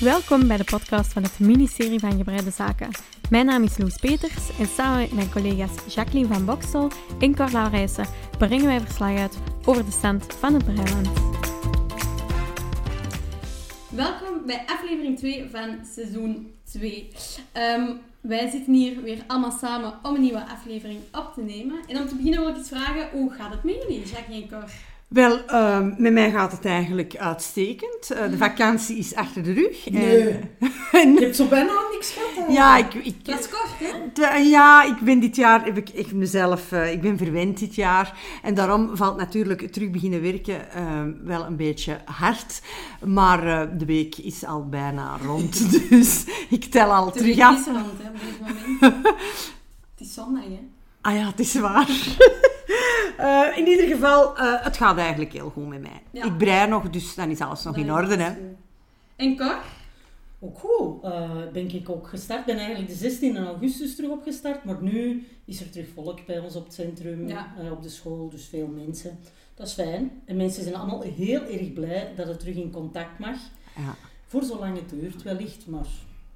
[0.00, 2.90] Welkom bij de podcast van het ministerie van Gebreide Zaken.
[3.30, 6.90] Mijn naam is Loes Peters en samen met mijn collega's Jacqueline van Boksel
[7.20, 8.06] en Cor Laurijsen
[8.38, 11.08] brengen wij verslag uit over de stand van het Breiland.
[13.88, 17.08] Welkom bij aflevering 2 van seizoen 2.
[17.52, 21.80] Ehm, wij zitten hier weer allemaal samen om een nieuwe aflevering op te nemen.
[21.86, 24.48] En om te beginnen wil ik eens vragen, hoe gaat het met jullie, Jacqueline en
[24.48, 24.70] Cor?
[25.14, 28.12] Wel, ehm, met mij gaat het eigenlijk uitstekend.
[28.12, 29.90] Uh, de vakantie is achter de rug.
[29.90, 30.38] Nee.
[30.92, 32.52] En, Je hebt zo bijna niks gehad.
[32.52, 34.36] Ja, ik, ik, dat is kort, hè?
[34.36, 38.18] Ja, ik ben dit jaar, heb ik echt mezelf, uh, ik ben verwend dit jaar.
[38.42, 42.62] En daarom valt natuurlijk terug beginnen werken uh, wel een beetje hard.
[43.04, 47.56] Maar de week is al bijna rond, dus ik tel al de terug af.
[47.56, 49.06] Het is rond, hè, op dit moment.
[49.94, 50.60] het is zondag, hè?
[51.04, 51.88] Ah ja, het is waar.
[53.20, 56.02] Uh, in ieder geval, uh, het gaat eigenlijk heel goed met mij.
[56.10, 56.24] Ja.
[56.24, 58.16] Ik brei nog, dus dan is alles nog dat in orde.
[58.16, 58.32] Hè.
[59.16, 59.58] En Cor?
[60.38, 61.04] Ook goed.
[61.04, 62.40] Uh, ben ik ook gestart.
[62.40, 64.64] Ik ben eigenlijk de 16 augustus terug opgestart.
[64.64, 67.54] Maar nu is er terug volk bij ons op het centrum, ja.
[67.72, 68.28] op de school.
[68.28, 69.18] Dus veel mensen.
[69.54, 70.22] Dat is fijn.
[70.24, 73.36] En mensen zijn allemaal heel erg blij dat het terug in contact mag.
[73.76, 73.94] Ja.
[74.26, 75.66] Voor zolang het duurt wellicht.
[75.66, 75.86] Maar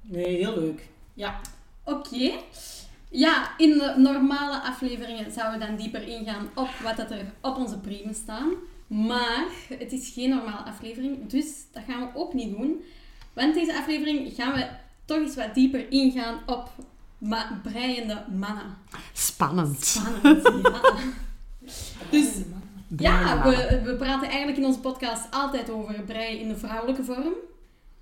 [0.01, 0.87] nee, heel leuk.
[1.13, 1.39] Ja.
[1.83, 1.97] Oké.
[1.97, 2.39] Okay.
[3.09, 7.57] Ja, in de normale afleveringen zouden we dan dieper ingaan op wat dat er op
[7.57, 8.49] onze primen staan.
[8.87, 9.45] Maar
[9.79, 12.83] het is geen normale aflevering, dus dat gaan we ook niet doen.
[13.33, 14.67] Want deze aflevering gaan we
[15.05, 16.69] toch eens wat dieper ingaan op
[17.17, 18.77] ma breiende mannen.
[19.13, 19.85] Spannend.
[19.85, 20.81] Spannend, ja.
[22.09, 22.27] Dus
[22.97, 27.33] ja, we, we praten eigenlijk in onze podcast altijd over breien in de vrouwelijke vorm.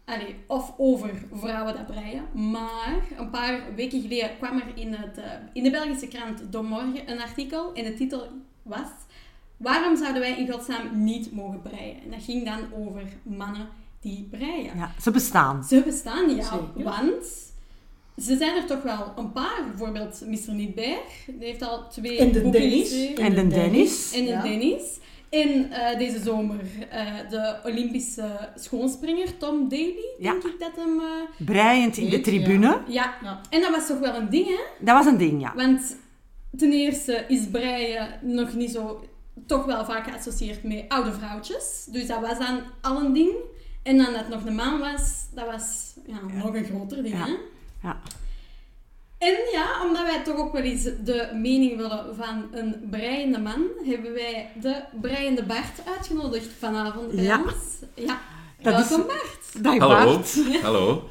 [0.08, 2.52] Allee, of over vrouwen dat breien.
[2.52, 6.61] Maar een paar weken geleden kwam er in, het, uh, in de Belgische krant De
[6.61, 7.73] Morgen een artikel.
[7.73, 8.28] En de titel
[8.63, 8.88] was...
[9.58, 12.02] Waarom zouden wij in godsnaam niet mogen breien?
[12.03, 13.67] En dat ging dan over mannen
[14.02, 14.78] die breien.
[14.78, 15.63] Ja, ze bestaan.
[15.63, 16.44] Ze bestaan, ja.
[16.44, 16.83] Zeker.
[16.83, 17.25] Want
[18.18, 19.63] ze zijn er toch wel een paar.
[19.68, 20.53] Bijvoorbeeld Mr.
[20.53, 21.25] Nietberg.
[21.25, 22.89] Die heeft al twee En de boeken Dennis.
[22.89, 23.24] geschreven.
[23.24, 24.13] En de Dennis.
[24.13, 24.41] En de Ja.
[25.29, 30.31] En eh, deze zomer eh, de Olympische schoonspringer Tom Daly, Ja.
[30.31, 30.99] denk ik dat hem...
[30.99, 32.23] eh, Breiend in de ja.
[32.23, 32.81] tribune.
[32.88, 33.13] ja.
[33.23, 33.41] Ja.
[33.49, 34.59] en dat was toch wel een ding, hè?
[34.79, 35.53] Dat was een ding, ja.
[35.55, 35.95] Want
[36.57, 39.03] ten eerste is breien nog niet zo...
[39.45, 41.85] Toch wel vaak geassocieerd met oude vrouwtjes.
[41.91, 43.31] Dus dat was dan al een ding.
[43.83, 47.31] En dan dat nog een man was, dat was ja, nog een groter ding, hè?
[47.83, 47.99] ja.
[49.17, 53.63] En ja, omdat wij toch ook wel eens de mening willen van een breiende man,
[53.85, 57.41] hebben wij de breiende Bart uitgenodigd vanavond bij Ja.
[57.44, 57.53] ons.
[57.95, 58.19] Ja,
[58.61, 59.63] Dat is- welkom Bart.
[59.63, 60.06] Dag Hallo.
[60.16, 60.35] Bart.
[60.61, 61.09] Hallo.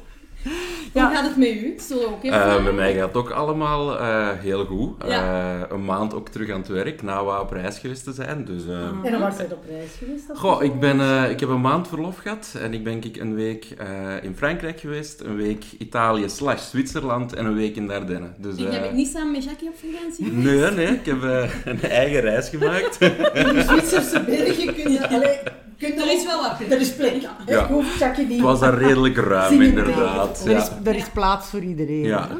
[0.93, 1.09] Hoe Ja.
[1.15, 1.73] gaat het met u?
[1.77, 4.89] Zullen we ook even Eh, met mij gaat het ook allemaal eh, heel goed.
[5.07, 5.53] Ja.
[5.59, 8.45] Eh, een maand ook terug aan het werk, na wat op reis geweest te zijn.
[8.45, 8.73] Dus, Ah.
[9.05, 10.23] En dan was op reis geweest?
[10.33, 13.35] Goh, ik, ben, eh, ik heb een maand verlof gehad en ik ben ik een
[13.35, 13.87] week eh,
[14.21, 18.27] in Frankrijk geweest, een week Italië slash Zwitserland en een week in Dardenne.
[18.37, 20.31] Dus, En eh, heb ik niet samen met Jackie op vakantie?
[20.31, 21.21] Nee, nee, ik heb
[21.65, 23.01] een eigen reis gemaakt.
[23.01, 25.07] In de Zwitserse bergen kun je...
[25.07, 25.66] Allee, kun je
[26.07, 26.71] Er is wel wat plek.
[26.71, 27.21] Er is plek.
[27.45, 27.61] Ja.
[27.63, 28.33] Ik hoef Jackie niet...
[28.33, 30.45] het was daar redelijk ruim, inderdaad.
[30.45, 30.79] Er is, Ja.
[30.83, 32.03] er is plaats voor iedereen.
[32.03, 32.27] Ja.
[32.27, 32.35] hè.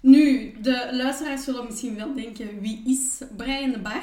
[0.00, 3.94] Nu, de luisteraars zullen misschien wel denken, wie is Breiende Bart?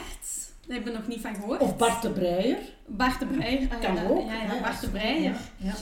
[0.67, 1.59] Daar hebben we nog niet van gehoord.
[1.61, 2.57] Of Bart de Breier.
[2.87, 3.59] Bart de Breier.
[3.71, 4.27] Ah, Kan ja, ook.
[4.27, 5.21] Ja, ja, Bart de Breier.
[5.23, 5.73] Ja, ja.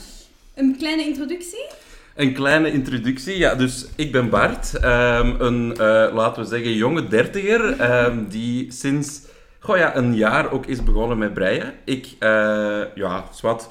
[0.54, 1.66] Een kleine introductie?
[2.14, 3.38] Een kleine introductie.
[3.38, 4.74] Ja, dus ik ben Bart.
[4.74, 7.80] ehm, een, eh, laten we zeggen, jonge dertiger.
[7.80, 9.20] ehm, die sinds
[9.62, 11.74] goh ja, een jaar ook is begonnen met breien.
[11.84, 13.68] Ik, eh, ja, zwart.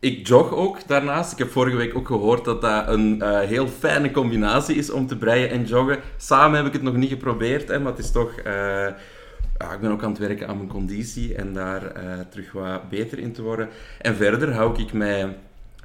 [0.00, 1.32] Ik jog ook daarnaast.
[1.32, 5.06] Ik heb vorige week ook gehoord dat dat een eh, heel fijne combinatie is om
[5.06, 5.98] te breien en joggen.
[6.16, 8.30] Samen heb ik het nog niet geprobeerd, hè, maar het is toch...
[8.30, 8.86] eh,
[9.58, 11.92] ja, ik ben ook aan het werken aan mijn conditie en daar
[12.30, 13.68] terug wat beter in te worden.
[14.00, 15.36] En verder hou ik mij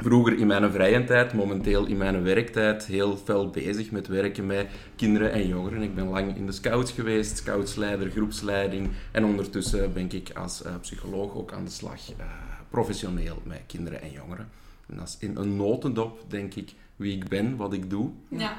[0.01, 4.67] vroeger in mijn vrije tijd, momenteel in mijn werktijd, heel fel bezig met werken met
[4.95, 5.81] kinderen en jongeren.
[5.81, 8.89] Ik ben lang in de scouts geweest, scoutsleider, groepsleiding.
[9.11, 12.25] En ondertussen ben ik als eh, psycholoog ook aan de slag, eh,
[12.69, 14.49] professioneel met kinderen en jongeren.
[14.89, 18.09] En dat is in een notendop, denk ik, wie ik ben, wat ik doe.
[18.27, 18.57] Ja.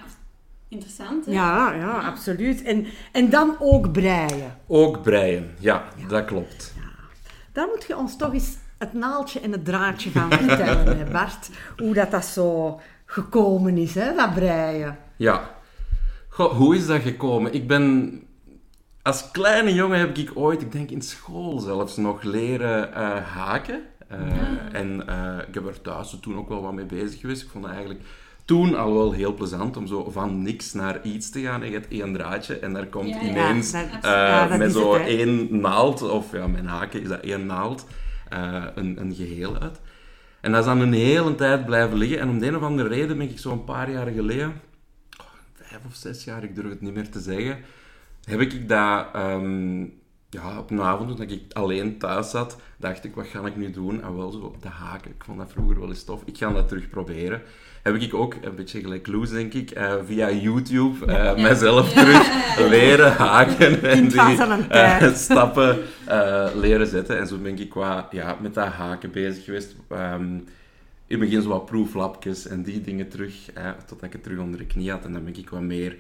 [0.69, 1.33] Interessant, hè?
[1.33, 2.63] Ja, ja, absoluut.
[2.63, 4.57] En, en dan ook breien.
[4.67, 6.75] Ook breien, ja, dat klopt.
[7.53, 11.51] Daar moet je ons toch eens het naaldje en het draadje gaan vertellen, hè Bart.
[11.77, 14.99] Hoe dat, dat zo gekomen is, hè, dat breien.
[15.17, 15.51] Ja.
[16.29, 17.53] Goh, hoe is dat gekomen?
[17.55, 18.13] Ik ben...
[19.03, 23.81] Als kleine jongen heb ik ooit, ik denk in school zelfs, nog leren eh, haken.
[24.09, 24.19] Eh,
[24.73, 27.43] En eh, ik heb er thuis toen ook wel wat mee bezig geweest.
[27.43, 28.05] Ik vond het eigenlijk
[28.45, 31.63] toen al wel heel plezant om zo van niks naar iets te gaan.
[31.63, 34.59] En je hebt één draadje en daar komt Ja, ineens Ja, dat- eh, ja, dat
[34.59, 37.87] met zo het, één naald, of ja, mijn haken is dat één naald,
[38.33, 39.81] eh, een, een geheel uit.
[40.41, 42.19] En dat is dan een hele tijd blijven liggen.
[42.19, 44.61] En om de een of andere reden ben ik zo een paar jaar geleden,
[45.21, 47.59] oh, vijf of zes jaar, ik durf het niet meer te zeggen,
[48.25, 50.01] heb ik dat um,
[50.33, 53.71] ja, op een avond toen ik alleen thuis zat, dacht ik, wat ga ik nu
[53.71, 54.03] doen?
[54.03, 55.11] En wel zo de haken.
[55.11, 56.23] Ik vond dat vroeger wel eens tof.
[56.25, 57.43] Ik ga dat terug proberen
[57.83, 62.49] heb ik ook, een beetje gelijk Loes denk ik, uh, via YouTube uh, mijzelf terug
[62.71, 64.21] leren haken en die
[64.73, 65.79] uh, stappen
[66.55, 67.19] leren zetten.
[67.19, 69.75] En zo ben ik qua, ja, met dat haken bezig geweest.
[69.93, 70.45] Um,
[71.07, 73.35] in het begin zo wat proeflapjes en die dingen terug,
[73.87, 75.05] totdat ik het terug onder de knie had.
[75.05, 75.97] En dan ben ik wat meer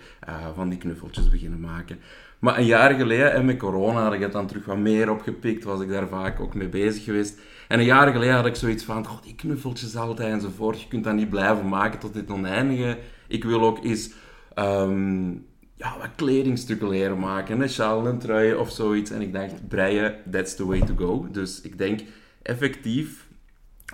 [0.54, 1.98] van die knuffeltjes beginnen maken.
[2.42, 5.64] Maar een jaar geleden, en met corona, had ik het dan terug wat meer opgepikt,
[5.64, 7.38] was ik daar vaak ook mee bezig geweest.
[7.68, 10.80] En een jaar geleden had ik zoiets van, god, die knuffeltjes altijd enzovoort.
[10.80, 12.98] Je kunt dat niet blijven maken tot dit oneindige.
[13.28, 14.10] Ik wil ook eens
[14.58, 15.46] um,
[15.76, 17.60] ja, wat kledingstukken leren maken.
[17.60, 19.10] Een sjaal, een trui of zoiets.
[19.10, 21.26] En ik dacht, breien, that's the way to go.
[21.30, 22.00] Dus ik denk,
[22.42, 23.26] effectief,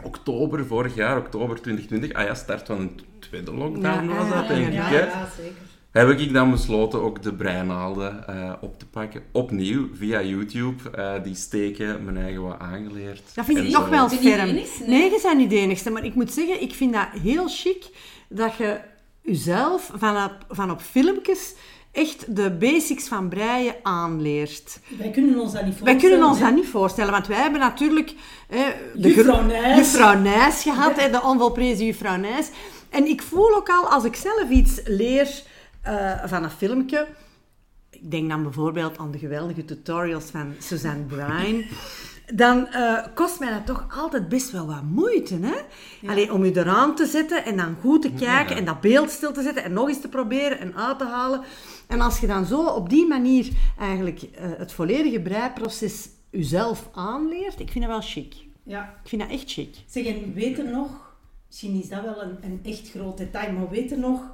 [0.02, 4.66] oktober vorig jaar, oktober 2020, ah ja, start van een tweede lockdown was dat, denk
[4.66, 4.72] ik.
[4.72, 5.67] Ja, ja, zeker
[5.98, 9.22] heb ik dan besloten ook de breinaalden uh, op te pakken.
[9.32, 10.82] Opnieuw, via YouTube.
[10.98, 13.22] Uh, die steken mijn eigen wat aangeleerd.
[13.34, 14.54] Dat vind ik nog wel ferm.
[14.86, 15.90] Nee, je zijn niet de enigste.
[15.90, 17.84] Maar ik moet zeggen, ik vind dat heel chic
[18.28, 18.80] dat je
[19.20, 21.54] jezelf van op, van op filmpjes
[21.92, 24.80] echt de basics van breien aanleert.
[24.98, 26.00] Wij kunnen ons dat niet voorstellen.
[26.00, 28.14] Wij kunnen ons dat niet voorstellen, want wij hebben natuurlijk
[28.94, 31.08] de juffrouw Nijs, juffrouw Nijs gehad, ja.
[31.08, 32.50] de onvolprezen juffrouw Nijs.
[32.90, 35.42] En ik voel ook al, als ik zelf iets leer
[35.86, 37.06] uh, van een filmpje.
[37.90, 41.64] Ik denk dan bijvoorbeeld aan de geweldige tutorials van Suzanne Bryan.
[42.34, 45.38] Dan uh, kost mij dat toch altijd best wel wat moeite.
[45.40, 45.56] Hè?
[46.08, 49.32] Alleen om je eraan te zetten en dan goed te kijken en dat beeld stil
[49.32, 51.40] te zetten en nog eens te proberen en uit te halen.
[51.86, 53.48] En als je dan zo op die manier
[53.78, 58.34] eigenlijk uh, het volledige breiproces jezelf aanleert, ik vind dat wel chic.
[58.62, 58.94] Ja.
[59.02, 59.76] Ik vind dat echt chic.
[59.86, 61.16] Zeg, en weet er nog,
[61.46, 64.32] misschien is dat wel een, een echt groot detail, maar weet er nog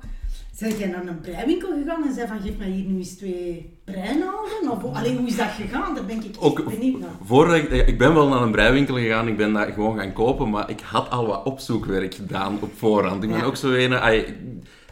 [0.57, 3.79] zijn jij naar een breiwinkel gegaan en zei van geef mij hier nu eens twee
[3.85, 4.71] breinaalden?
[4.71, 5.95] Of alleen hoe is dat gegaan?
[5.95, 7.11] Daar ben ik ook benieuwd naar.
[7.25, 10.51] Voordat ik, ik ben wel naar een breiwinkel gegaan, ik ben dat gewoon gaan kopen,
[10.51, 13.23] maar ik had al wat opzoekwerk gedaan op voorhand.
[13.23, 13.93] Ik ben ook zo een,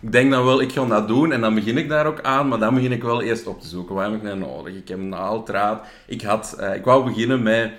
[0.00, 2.48] ik denk dan wel, ik ga dat doen en dan begin ik daar ook aan,
[2.48, 3.94] maar dan begin ik wel eerst op te zoeken.
[3.94, 4.74] Wat heb ik nou nodig?
[4.74, 5.86] Ik heb een naalddraad.
[6.06, 7.72] Ik, had, uh, ik wou beginnen met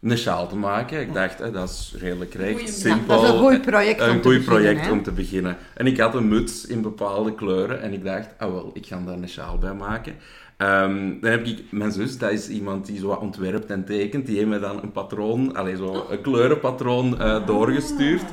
[0.00, 1.00] een sjaal te maken.
[1.00, 3.20] Ik dacht, hè, dat is redelijk recht, simpel.
[3.20, 5.56] dat is een goed project, een om, te project om te beginnen.
[5.74, 9.00] En ik had een muts in bepaalde kleuren en ik dacht, ah wel, ik ga
[9.06, 10.14] daar een sjaal bij maken.
[10.56, 14.36] Um, dan heb ik mijn zus, dat is iemand die zo ontwerpt en tekent, die
[14.36, 18.24] heeft me dan een patroon, allez, zo een kleurenpatroon uh, doorgestuurd.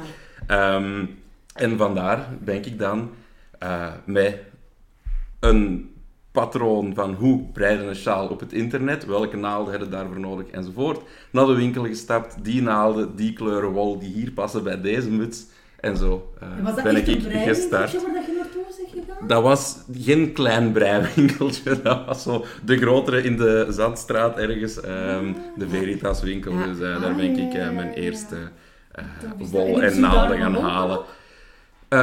[0.51, 1.19] Um,
[1.53, 3.09] en vandaar ben ik dan
[3.63, 4.38] uh, met
[5.39, 5.89] een
[6.35, 11.01] patroon van hoe breiden een sjaal op het internet, welke naalden hebben daarvoor nodig enzovoort.
[11.31, 15.45] Naar de winkel gestapt, die naalden, die kleuren wol die hier passen bij deze muts.
[15.79, 16.33] En zo
[16.65, 17.91] uh, ben ik gestart.
[17.91, 19.27] dat je naartoe gegaan?
[19.27, 25.35] Dat was geen klein breiwinkeltje, dat was zo de grotere in de Zandstraat ergens, um,
[25.55, 26.51] de Veritas winkel.
[26.57, 28.35] Dus uh, daar ben ik uh, mijn eerste
[29.37, 30.99] wol en naalden gaan halen.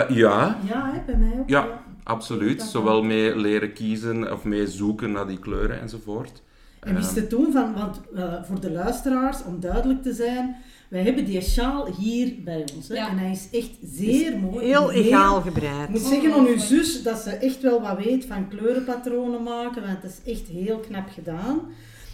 [0.09, 0.59] ja.
[0.69, 1.49] Ja, hè, bij mij ook.
[1.49, 6.43] Ja, Absoluut, zowel mee leren kiezen of mee zoeken naar die kleuren enzovoort.
[6.81, 10.57] En wist je toen van, want uh, voor de luisteraars, om duidelijk te zijn,
[10.89, 12.89] wij hebben die sjaal hier bij ons.
[12.89, 12.95] Hè?
[12.95, 14.67] En hij is echt zeer mooi.
[14.67, 15.83] Heel egaal gebreid.
[15.83, 19.83] Ik moet zeggen aan uw zus dat ze echt wel wat weet van kleurenpatronen maken,
[19.83, 21.61] want het is echt heel knap gedaan.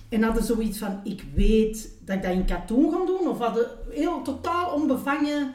[0.08, 3.66] En hadden zoiets van, ik weet dat ik dat in katoen ga doen, of hadden
[3.90, 5.54] heel totaal onbevangen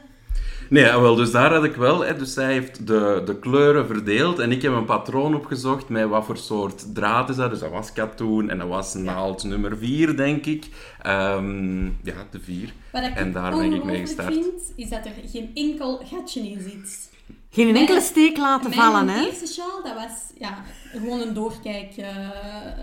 [0.68, 2.00] Nee, ah, wel, dus daar had ik wel.
[2.04, 6.08] Hè, dus zij heeft de, de kleuren verdeeld en ik heb een patroon opgezocht met
[6.08, 7.50] wat voor soort draad is dat.
[7.50, 10.66] Dus dat was katoen en dat was naald nummer 4, denk ik.
[11.06, 12.72] Um, ja, de 4.
[12.92, 14.28] En daar ben ik mee gestart.
[14.28, 17.12] Wat ik vind, is dat er geen enkel gatje in zit.
[17.50, 19.20] Geen enkele steek laten vallen, hè?
[19.20, 21.96] De eerste sjaal, dat was ja, gewoon een doorkijk.
[21.96, 22.06] Uh...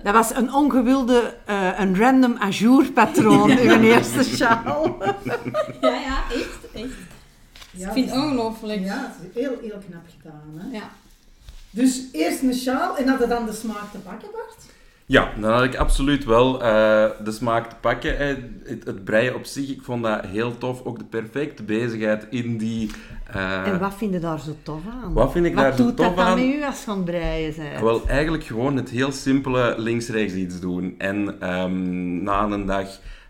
[0.03, 4.97] Dat was een ongewilde, uh, een random ajour patroon in mijn eerste sjaal.
[5.81, 6.93] ja, ja, echt, echt.
[7.71, 8.79] Ja, ik vind het ongelooflijk.
[8.79, 10.41] Ja, het is heel, heel knap gedaan.
[10.55, 10.77] Hè?
[10.77, 10.89] Ja.
[11.69, 14.69] Dus eerst een sjaal en hadden dan de smaak te pakken, Bart?
[15.05, 16.61] Ja, dan had ik absoluut wel uh,
[17.23, 18.17] de smaak te pakken.
[18.17, 18.39] Het,
[18.85, 20.85] het, breien op zich, ik vond dat heel tof.
[20.85, 22.91] Ook de perfecte bezigheid in die...
[23.35, 25.13] Uh, en wat vind je daar zo tof aan?
[25.13, 26.15] Wat vind ik wat daar zo tof aan?
[26.15, 27.81] Wat doet dat met u als je aan het breien bent?
[27.81, 30.95] Wel, eigenlijk gewoon het heel simpele links-rechts iets doen.
[30.97, 32.87] En um, na een dag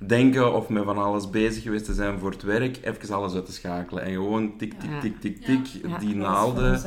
[0.08, 3.46] denken of met van alles bezig geweest te zijn voor het werk, even alles uit
[3.46, 4.04] te schakelen.
[4.04, 6.82] En gewoon tik, tik, tik, tik, tik, die naalden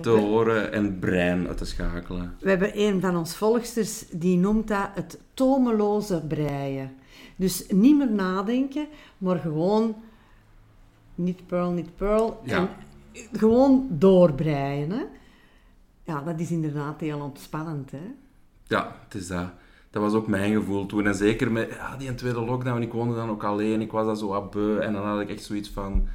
[0.00, 2.36] te horen en brein uit te schakelen.
[2.40, 6.94] We hebben een van ons volgsters, die noemt dat het tomeloze breien.
[7.36, 8.86] Dus niet meer nadenken,
[9.18, 9.96] maar gewoon
[11.14, 12.40] niet pearl, niet pearl.
[12.44, 12.68] En
[13.32, 14.90] gewoon doorbreien.
[14.90, 15.02] Hè?
[16.04, 17.90] Ja, dat is inderdaad heel ontspannend.
[17.90, 18.12] Hè?
[18.66, 19.48] Ja, het is dat.
[19.96, 21.06] Dat was ook mijn gevoel toen.
[21.06, 24.18] En zeker met ja, die tweede lockdown, ik woonde dan ook alleen, ik was dat
[24.18, 24.78] zo wat beu.
[24.78, 26.08] En dan had ik echt zoiets van,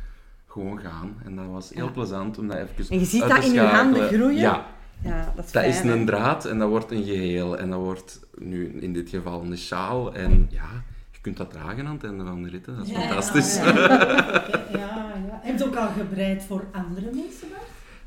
[0.48, 1.16] gewoon gaan.
[1.26, 4.08] En dat was heel plezant om dat even En je ziet dat in je handen
[4.08, 4.36] groeien?
[4.36, 4.66] Ja.
[5.04, 7.58] ja dat is, dat is een draad en dat wordt een geheel.
[7.58, 10.14] En dat wordt nu in dit geval een sjaal.
[10.14, 10.70] En ja,
[11.12, 12.76] je kunt dat dragen aan het einde van de ritten.
[12.78, 13.56] Dat is fantastisch.
[13.56, 13.64] Ja,
[14.80, 15.40] ja.
[15.42, 17.48] Heb je ook al gebreid voor andere mensen?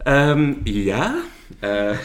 [0.06, 1.14] Um, ja,
[1.60, 1.98] uh,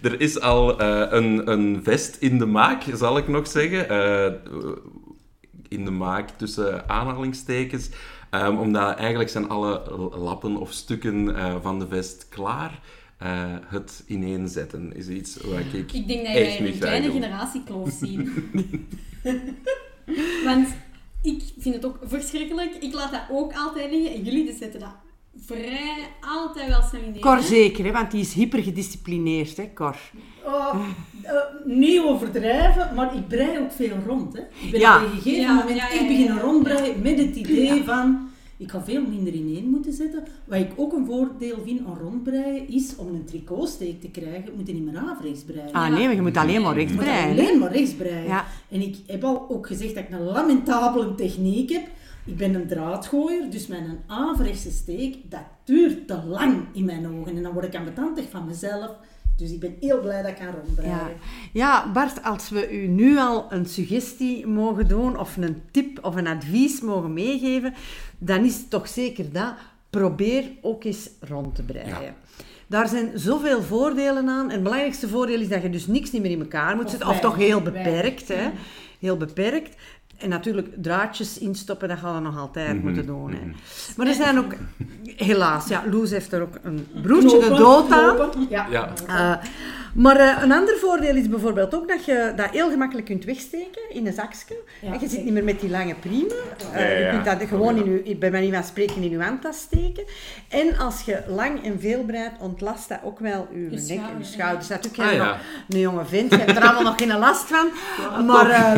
[0.08, 3.90] er is al uh, een, een, vest in de maak, zal ik nog zeggen.
[3.90, 4.32] Uh,
[5.68, 7.88] in de maak tussen aanhalingstekens.
[8.30, 9.82] Um, omdat eigenlijk zijn alle
[10.18, 12.80] lappen of stukken van de vest klaar.
[13.66, 18.46] het ineenzetten is iets waar ik Ik denk dat jij een kleine generatiekloof zien.
[20.44, 20.68] Want
[21.22, 22.74] ik vind het ook verschrikkelijk.
[22.74, 24.14] Ik laat dat ook altijd liggen.
[24.14, 24.94] En jullie zetten dat
[25.40, 29.96] vrij altijd wel in Cor zeker, hè, want die is hyper gedisciplineerd, hè, Cor.
[30.44, 30.74] Oh,
[31.24, 31.30] uh,
[31.64, 34.32] niet overdrijven, maar ik brei ook veel rond.
[34.32, 34.40] Hè.
[34.40, 34.96] Ik ben ja.
[34.96, 38.28] op een gegeven ja, moment ja, echt beginnen rondbreien met het idee van...
[38.56, 40.24] Ik ga veel minder ineen moeten zetten.
[40.44, 44.66] Wat ik ook een voordeel vind aan rondbreien, is om een tricotsteek te krijgen, moet
[44.66, 45.72] je niet meer averechts breien.
[45.72, 47.30] Ah nee, maar je moet alleen maar rechts breien.
[47.30, 48.42] alleen maar rechts breien.
[48.68, 51.86] En ik heb al ook gezegd dat ik een lamentabele techniek heb.
[52.24, 57.36] Ik ben een draadgooier, dus mijn averechtse steek, dat duurt te lang in mijn ogen.
[57.36, 58.90] En dan word ik ambetantig van mezelf.
[59.36, 60.90] Dus ik ben heel blij dat ik kan rondbreien.
[60.90, 61.10] Ja.
[61.52, 66.14] ja, Bart, als we u nu al een suggestie mogen doen, of een tip of
[66.14, 67.74] een advies mogen meegeven,
[68.18, 69.54] dan is het toch zeker dat.
[69.90, 72.14] Probeer ook eens rond te breien.
[72.66, 74.44] Daar zijn zoveel voordelen aan.
[74.44, 77.08] En het belangrijkste voordeel is dat je dus niks niet meer in elkaar moet zetten.
[77.08, 78.28] Of toch heel beperkt.
[78.28, 78.50] Hè?
[78.98, 79.76] Heel beperkt.
[80.24, 83.32] En natuurlijk draadjes instoppen, dat gaan we nog altijd mhm, moeten doen.
[83.32, 83.38] Hè.
[83.38, 83.56] Mhm.
[83.96, 84.52] Maar er zijn ook,
[85.16, 88.30] helaas, ja, Loes heeft er ook een broertje de dood aan.
[88.48, 88.66] Ja.
[88.70, 88.92] ja.
[89.08, 89.36] Uh,
[89.94, 93.82] maar uh, een ander voordeel is bijvoorbeeld ook dat je dat heel gemakkelijk kunt wegsteken
[93.90, 94.56] in een zakje.
[94.80, 96.36] Ja, en je zit niet meer met die lange priemen.
[96.74, 100.04] Uh, je kunt dat gewoon in je, bij manier van spreken in je handtas steken.
[100.48, 104.24] En als je lang en veel breidt, ontlast dat ook wel je, nek en je
[104.24, 104.68] schouders.
[104.68, 105.26] Natuurlijk ah, ja.
[105.26, 105.38] nog
[105.68, 107.68] een jonge vent, je hebt er allemaal nog geen last van.
[108.26, 108.76] maar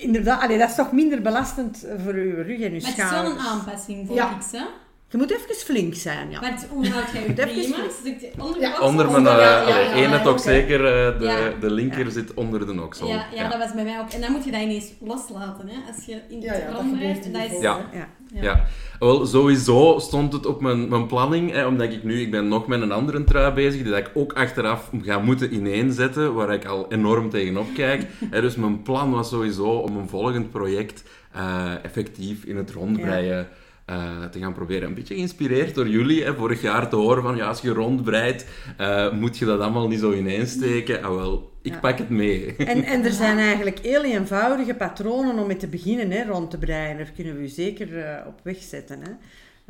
[0.00, 2.96] inderdaad, allee, dat is toch minder belastend voor je rug en je schouders.
[2.96, 4.38] het is wel een aanpassing voor ja.
[4.50, 4.64] hè?
[5.10, 6.40] Je moet even flink zijn, ja.
[6.40, 8.38] Maar hoe houd jij je prima's?
[8.38, 8.80] Onder, ja.
[8.80, 10.78] onder mijn ene toch zeker,
[11.18, 13.08] de, de linker zit onder de oksel.
[13.08, 14.10] Ja, ja, dat was bij mij ook.
[14.10, 15.92] En dan moet je dat ineens loslaten, hè.
[15.94, 17.60] Als je in het rond rijdt, dat is...
[17.60, 17.88] Ja.
[18.34, 18.66] Ja.
[18.98, 22.66] Wel, sowieso stond het op mijn, mijn planning, hè, omdat ik nu, ik ben nog
[22.66, 26.64] met een andere trui bezig, die dat ik ook achteraf ga moeten ineenzetten, waar ik
[26.64, 28.06] al enorm tegenop kijk.
[28.30, 31.04] hè, dus mijn plan was sowieso om een volgend project
[31.36, 33.48] uh, effectief in het rondbreien
[33.90, 34.88] uh, te gaan proberen.
[34.88, 38.46] Een beetje geïnspireerd door jullie, hè, vorig jaar te horen van ja, als je rondbreidt,
[38.80, 41.02] uh, moet je dat allemaal niet zo ineensteken.
[41.02, 42.56] Ah wel, ik pak het mee.
[42.56, 46.58] En, en er zijn eigenlijk heel eenvoudige patronen om mee te beginnen hè, rond te
[46.58, 46.96] breien.
[46.96, 49.00] Daar kunnen we u zeker uh, op weg zetten.
[49.02, 49.10] Hè.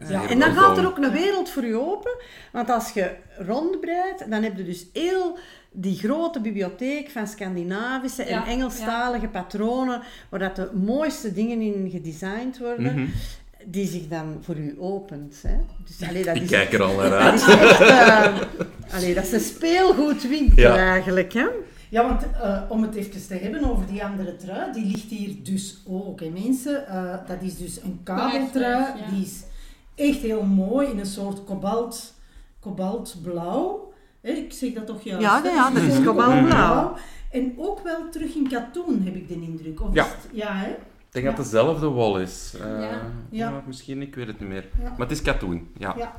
[0.09, 2.17] Ja, en dan gaat er ook een wereld voor je open.
[2.53, 5.39] Want als je rondbreidt, dan heb je dus heel
[5.73, 12.59] die grote bibliotheek van Scandinavische en Engelstalige patronen, waar dat de mooiste dingen in gedesigned
[12.59, 12.95] worden.
[12.95, 13.07] Mhm
[13.67, 15.43] die zich dan voor u opent.
[15.43, 15.57] Hè?
[15.87, 17.47] Dus, allee, dat Ik is, kijk er al naar uit.
[17.47, 20.77] Dat is, echt, uh, allee, dat is een speelgoedwinkel ja.
[20.77, 21.33] eigenlijk.
[21.33, 21.47] Hè?
[21.89, 25.35] Ja, want uh, om het even te hebben over die andere trui, die ligt hier
[25.43, 26.21] dus ook.
[26.21, 28.95] Hè, mensen, uh, dat is dus een kabeltrui, ja.
[29.11, 29.43] die is
[29.95, 32.15] echt heel mooi in een soort kobalt,
[32.61, 33.93] kobaltblauw.
[34.21, 35.23] Hè, ik zeg dat toch juist?
[35.23, 36.97] Ja, ja, dat is kobaltblauw.
[37.31, 39.81] En ook wel terug in katoen, heb ik de indruk.
[39.81, 40.05] Of ja.
[40.05, 40.75] Het, ja, hè?
[41.11, 42.55] Ik denk dat het dezelfde wol is.
[42.57, 43.01] Uh, ja.
[43.31, 43.63] ja.
[43.67, 44.69] Misschien, ik weet het niet meer.
[44.81, 45.95] Maar het is katoen, ja.
[45.97, 46.15] ja.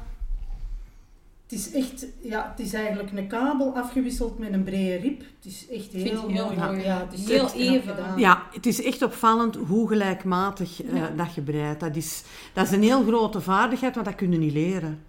[1.43, 5.19] Het is echt, ja, het is eigenlijk een kabel afgewisseld met een brede rib.
[5.19, 6.81] Het is echt heel, heel mooi.
[6.81, 8.19] Ja, het is heel even gedaan.
[8.19, 11.79] Ja, het is echt opvallend hoe gelijkmatig uh, dat je breidt.
[11.79, 15.00] Dat is, dat is een heel grote vaardigheid, want dat kun je niet leren.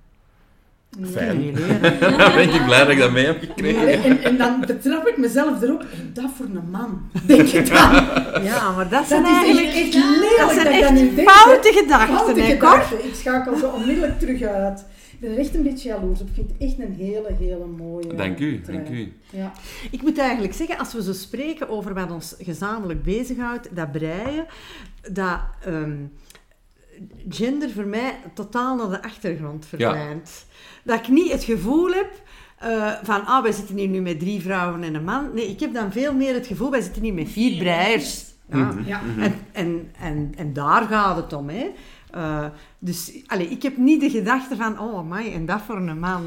[1.01, 1.55] Fijn.
[2.01, 4.03] dan ben ik blij dat ik dat mee heb gekregen.
[4.03, 5.81] En, en, dan betrap ik mezelf erop.
[5.81, 7.93] En dat voor een man, denk je dan.
[8.45, 10.37] Ja, maar dat, zijn eigenlijk echt, lelijk.
[10.39, 13.05] Dat zijn echt foute gedachten, foute gedachten.
[13.05, 14.85] Ik schakel ze onmiddellijk terug uit.
[15.13, 16.29] Ik ben er echt een beetje jaloers op.
[16.29, 19.13] Ik vind het echt een hele, hele mooie Dank u, dank u.
[19.31, 19.53] Ja.
[19.91, 24.47] Ik moet eigenlijk zeggen, als we zo spreken over wat ons gezamenlijk bezighoudt, dat breien,
[25.13, 25.39] dat...
[25.67, 26.13] Um,
[27.29, 30.47] gender voor mij totaal naar de achtergrond verdwijnt.
[30.83, 32.23] Dat ik niet het gevoel heb
[32.65, 35.31] uh, van, ah, wij zitten hier nu met drie vrouwen en een man.
[35.35, 38.25] Nee, ik heb dan veel meer het gevoel, wij zitten hier met vier breiers.
[38.51, 38.57] Ja.
[38.57, 38.87] Mhm.
[38.87, 39.01] ja.
[39.01, 39.21] Mhm.
[39.21, 41.71] En, en, en, en daar gaat het om, hè.
[42.17, 42.45] Uh,
[42.79, 46.23] dus allez, ik heb niet de gedachte van, oh my, en dat voor een man.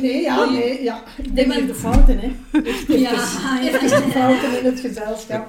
[0.00, 1.02] Nee, ja, nee, ja.
[1.16, 2.32] Ik denk maar de fouten, hè.
[2.88, 3.10] Ja,
[3.60, 5.48] ja, de fouten in het gezelschap.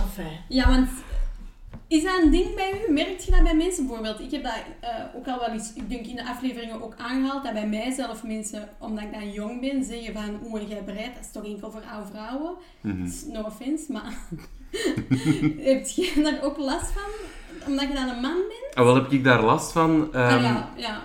[0.00, 0.32] Enfin.
[0.48, 0.88] Ja, want
[1.90, 2.92] is dat een ding bij u?
[2.92, 4.20] Merkt je dat bij mensen bijvoorbeeld?
[4.20, 7.44] Ik heb dat uh, ook al wel eens, ik denk in de afleveringen ook aangehaald,
[7.44, 11.24] dat bij mijzelf mensen, omdat ik dan jong ben, zeggen van, hoe jij bereid, dat
[11.24, 12.52] is toch enkel voor oude vrouwen.
[12.80, 13.32] Mm -hmm.
[13.32, 14.14] No offense, maar
[15.70, 17.10] heb je daar ook last van?
[17.66, 18.74] Omdat je dan een man bent?
[18.74, 19.90] Ah, wel heb ik daar last van.
[19.90, 21.02] Um, ah, ja, ja.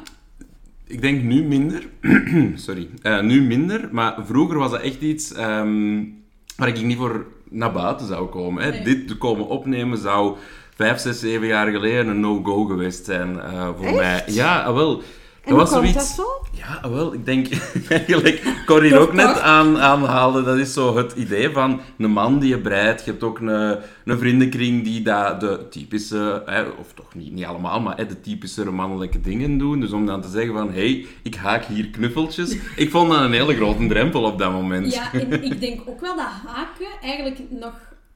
[0.87, 1.89] Ik denk nu minder.
[2.65, 2.89] Sorry.
[3.03, 6.23] Uh, nu minder, maar vroeger was dat echt iets um,
[6.55, 8.63] waar ik niet voor naar buiten zou komen.
[8.63, 8.69] Hè.
[8.69, 8.83] Nee.
[8.83, 10.37] Dit te komen opnemen zou
[10.75, 13.95] vijf, zes, zeven jaar geleden een no-go geweest zijn uh, voor Echt?
[13.95, 14.23] mij.
[14.27, 15.01] Ja, wel.
[15.45, 15.93] En was zoiets...
[15.93, 16.23] dat zo?
[16.51, 17.47] Ja, wel, ik denk
[17.89, 22.49] eigenlijk, Corrie ook net aan, aanhaalde, dat is zo het idee van een man die
[22.49, 23.05] je breidt.
[23.05, 27.45] Je hebt ook een, een vriendenkring die dat de typische, hè, of toch niet, niet
[27.45, 29.79] allemaal, maar hè, de typische mannelijke dingen doen.
[29.79, 32.57] Dus om dan te zeggen van, hé, hey, ik haak hier knuffeltjes.
[32.75, 34.93] Ik vond dat een hele grote drempel op dat moment.
[34.93, 37.73] Ja, en ik denk ook wel dat haken eigenlijk nog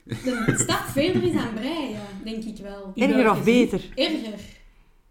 [0.10, 2.92] een stap verder is aan breien, denk ik wel.
[2.96, 3.82] Erger of beter?
[3.96, 4.40] Erger.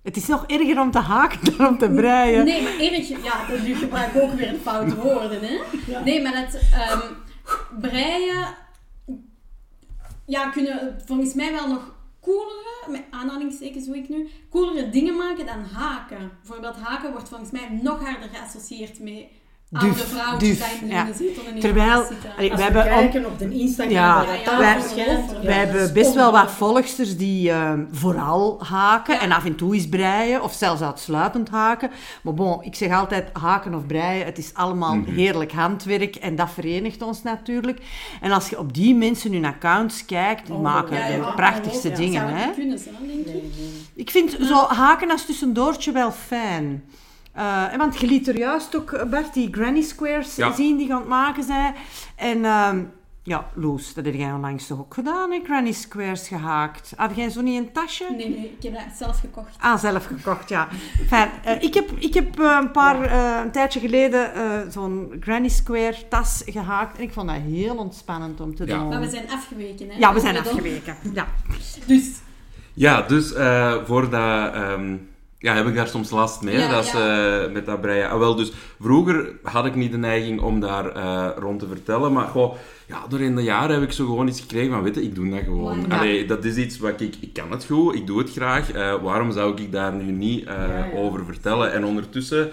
[0.02, 2.45] Het is nog erger om te haken dan om te breien.
[2.45, 3.19] Nee, maar erger...
[3.23, 5.59] Ja, nu gebruik ik ook weer een foute woorden, hè.
[5.87, 6.05] Ja.
[6.05, 7.17] Nee, maar dat um,
[7.81, 8.55] breien...
[10.26, 15.47] Ja, kunnen volgens mij wel nog coolere, met aanhalingstekens hoe ik nu, coolere dingen maken
[15.47, 16.31] dan haken.
[16.43, 19.25] Bijvoorbeeld haken wordt volgens mij nog harder geassocieerd met
[19.73, 21.07] oude vrouwen duf, zijn ja.
[21.17, 22.05] zitten Terwijl,
[22.37, 24.79] allee, we hebben kijken op de Instagram, ja, ja, wij,
[25.43, 29.21] wij hebben best wel wat volgsters die uh, vooral haken ja.
[29.21, 31.91] en af en toe eens breien, of zelfs uitsluitend haken.
[32.23, 35.15] Maar bon, ik zeg altijd haken of breien, het is allemaal mm -hmm.
[35.15, 37.81] heerlijk handwerk en dat verenigt ons natuurlijk.
[38.21, 42.37] En als je op die mensen hun accounts kijkt, die oh, maken de prachtigste dingen.
[42.37, 42.51] Hè?
[42.51, 43.43] Kunnen ze, denk ik.
[43.95, 46.83] ik vind zo haken als tussendoortje wel fijn.
[47.38, 50.53] Uh, want je liet er juist ook, Bert, die granny squares ja.
[50.53, 51.74] zien die gaan het maken zijn.
[52.16, 52.70] En uh,
[53.22, 55.40] ja, Loes, dat heb jij onlangs toch ook gedaan, hè?
[55.44, 56.92] Granny squares gehaakt.
[56.96, 58.07] Had jij zo niet een tasje?
[58.16, 59.57] Nee, nee, ik heb dat zelf gekocht.
[59.61, 60.68] Ah, zelf gekocht, ja.
[61.07, 63.42] Fijn, uh, ik heb, ik heb uh, een paar, ja.
[63.42, 64.31] een tijdje geleden
[64.72, 66.96] zo'n granny square tas gehaakt.
[66.96, 68.79] En ik vond dat heel ontspannend om te ja.
[68.79, 68.88] doen.
[68.88, 69.98] Maar we zijn afgeweken, hè?
[69.98, 71.27] Ja, we zijn afgeweken, ja.
[71.87, 72.11] Dus...
[72.74, 73.33] Ja, dus
[73.85, 74.55] voor dat...
[74.55, 77.42] Um ja, heb ik daar soms last mee, ja, dat ja.
[77.44, 78.11] uh, met dat breien.
[78.11, 82.12] Ah, wel, dus vroeger had ik niet de neiging om daar uh, rond te vertellen,
[82.12, 82.55] maar goh,
[82.88, 85.14] ja, door in de jaren heb ik zo gewoon iets gekregen van, weet je, ik
[85.14, 85.85] doe dat gewoon.
[85.88, 85.98] Ja.
[85.98, 88.74] Allee, dat is iets wat ik, ik kan het goed, ik doe het graag.
[88.74, 90.48] Uh, waarom zou ik daar nu niet
[90.94, 91.72] over vertellen?
[91.72, 92.51] En ondertussen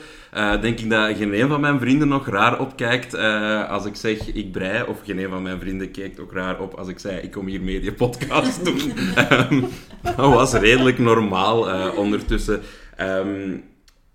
[0.62, 3.18] denk ik dat geen een van mijn vrienden nog raar opkijkt
[3.70, 4.84] als ik zeg, ik brei.
[4.88, 7.48] Of geen een van mijn vrienden kijkt ook raar op als ik zei, ik kom
[7.48, 8.94] hier media podcast doen.
[9.32, 9.68] um,
[10.18, 12.62] dat was redelijk normaal ondertussen.
[13.00, 13.64] Um,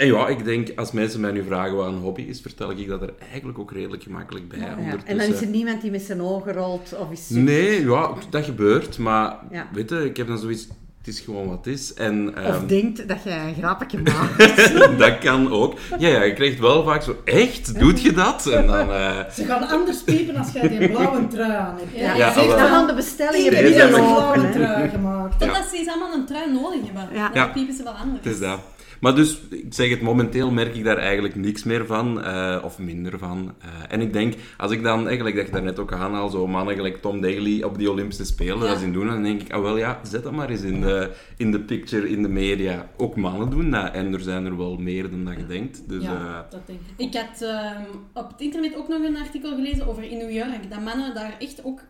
[0.00, 2.88] en ja, ik denk, als mensen mij nu vragen wat een hobby is, vertel ik
[2.88, 4.58] dat er eigenlijk ook redelijk gemakkelijk bij.
[4.58, 4.96] Ja, ja.
[5.04, 7.28] En dan is er niemand die met zijn ogen rolt of is...
[7.28, 8.98] Nee, ja, dat gebeurt.
[8.98, 9.68] Maar ja.
[9.72, 10.68] weet je, ik heb dan zoiets...
[10.98, 11.94] Het is gewoon wat het is.
[11.94, 12.46] En, um...
[12.46, 14.98] Of denkt dat jij een grapje maakt.
[14.98, 15.74] dat kan ook.
[15.98, 17.16] Ja, ja, je krijgt wel vaak zo...
[17.24, 17.78] Echt?
[17.78, 18.46] Doet je dat?
[18.46, 19.28] En dan, uh...
[19.30, 21.98] Ze gaan anders piepen als jij die blauwe trui aan hebt.
[21.98, 23.44] Ja, ja, zeg dan aan de bestelling.
[23.44, 25.38] Je hebt niet een blauwe trui gemaakt.
[25.38, 27.16] Totdat ze eens allemaal een trui nodig hebben.
[27.16, 27.28] Ja.
[27.28, 28.24] Dan piepen ze wel anders.
[28.24, 28.60] Het is dat.
[29.00, 32.78] Maar dus, ik zeg het, momenteel merk ik daar eigenlijk niks meer van, uh, of
[32.78, 33.54] minder van.
[33.64, 36.46] Uh, en ik denk, als ik dan, eigenlijk dat je daar net ook aanhaal, zo
[36.46, 38.66] mannen gelijk Tom Daly op die Olympische Spelen, ja.
[38.66, 41.10] dat zien doen, dan denk ik, ah wel ja, zet dat maar eens in de,
[41.36, 42.90] in de picture, in de media.
[42.96, 45.88] Ook mannen doen dat, en er zijn er wel meer dan dat je denkt.
[45.88, 47.06] Dus, ja, uh, dat denk ik.
[47.06, 47.70] Ik had uh,
[48.14, 51.36] op het internet ook nog een artikel gelezen over in New York, dat mannen daar
[51.38, 51.80] echt ook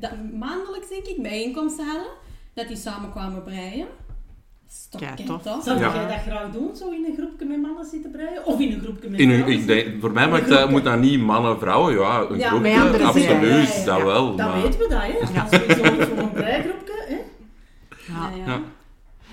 [0.00, 2.12] dat maandelijks, denk ik, bijeenkomsten hadden,
[2.54, 3.86] dat die samen kwamen breien.
[4.90, 5.42] Ja, toch?
[5.62, 5.94] Zou ja.
[5.94, 8.46] jij dat graag doen, zo in een groepje met mannen zitten breien?
[8.46, 9.48] Of in een groepje met vrouwen?
[9.48, 13.04] Ik denk, voor mij mag dat, moet dat niet mannen, vrouwen, ja, een ja, groepje,
[13.04, 14.36] absoluut, ja, dat wel.
[14.36, 14.62] Dan maar...
[14.62, 15.34] weten we dat, hè.
[15.34, 15.46] Ja.
[15.50, 17.16] Sowieso voor een breigroepje, hè.
[18.12, 18.30] Ja.
[18.46, 18.60] ja.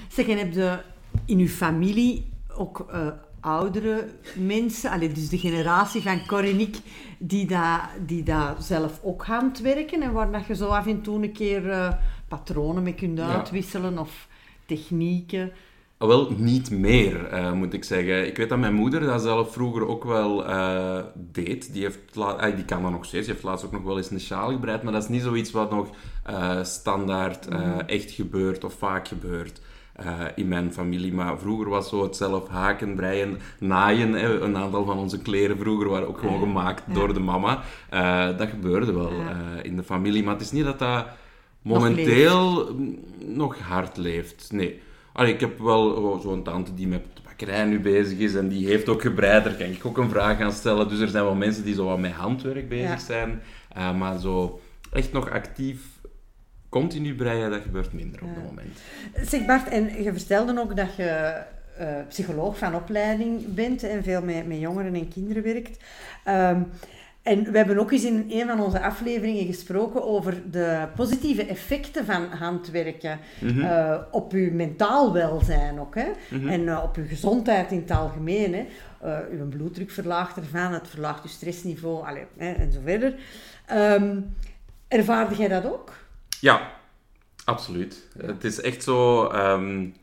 [0.07, 0.77] Zeg, en heb je
[1.25, 2.25] in uw familie
[2.57, 3.07] ook uh,
[3.39, 6.77] oudere mensen, allee, dus de generatie van Cor en ik,
[7.17, 11.23] die daar die da zelf ook handwerken en waar dat je zo af en toe
[11.23, 11.91] een keer uh,
[12.27, 14.27] patronen mee kunt uitwisselen of
[14.65, 15.51] technieken?
[15.97, 18.27] Wel, niet meer, uh, moet ik zeggen.
[18.27, 21.73] Ik weet dat mijn moeder dat zelf vroeger ook wel uh, deed.
[21.73, 23.25] Die, heeft uh, die kan dat nog steeds.
[23.25, 24.83] Die heeft laatst ook nog wel eens een sjaal gebreid.
[24.83, 25.89] Maar dat is niet zoiets wat nog
[26.61, 27.79] standaard mm.
[27.79, 29.61] echt gebeurt of vaak gebeurt.
[30.35, 31.13] in mijn familie.
[31.13, 34.13] Maar vroeger was zo het zelf haken, breien, naaien.
[34.13, 34.39] Hè.
[34.39, 37.63] Een aantal van onze kleren vroeger waren ook gewoon gemaakt door de mama.
[38.37, 39.11] dat gebeurde wel
[39.61, 40.23] in de familie.
[40.23, 41.05] Maar het is niet dat dat
[41.65, 42.75] momenteel nog,
[43.17, 44.47] nog hard leeft.
[44.51, 44.81] Nee.
[45.13, 48.47] allee, ik heb wel oh, zo'n tante die met de bakkerij nu bezig is en
[48.47, 49.43] die heeft ook gebreid.
[49.43, 50.89] Daar kan ik ook een vraag aan stellen.
[50.89, 53.41] Dus er zijn wel mensen die zo wat met handwerk bezig zijn.
[53.77, 54.59] Uh, maar zo
[54.91, 55.79] echt nog actief
[56.69, 58.79] continu breien, dat gebeurt minder op het moment.
[59.29, 61.41] Zeg Bart, en je vertelde ook dat je
[61.79, 65.83] uh, psycholoog van opleiding bent en veel met, met jongeren en kinderen werkt.
[66.27, 66.67] Um,
[67.25, 72.05] en we hebben ook eens in een van onze afleveringen gesproken over de positieve effecten
[72.05, 75.95] van handwerken mm uh, op uw mentaal welzijn ook.
[75.95, 76.07] Hè?
[76.29, 76.47] Mm -hmm.
[76.47, 78.53] En uh, op uw gezondheid in het algemeen.
[78.53, 78.65] Hè?
[79.05, 83.15] Uh, uw bloeddruk verlaagt ervan, het verlaagt uw stressniveau allez, hè, en zo verder.
[83.73, 84.35] Um,
[84.87, 85.93] ervaarde jij dat ook?
[86.39, 86.71] Ja,
[87.45, 88.07] absoluut.
[88.19, 88.25] Ja.
[88.25, 89.31] Het is echt zo...
[89.31, 89.93] Um,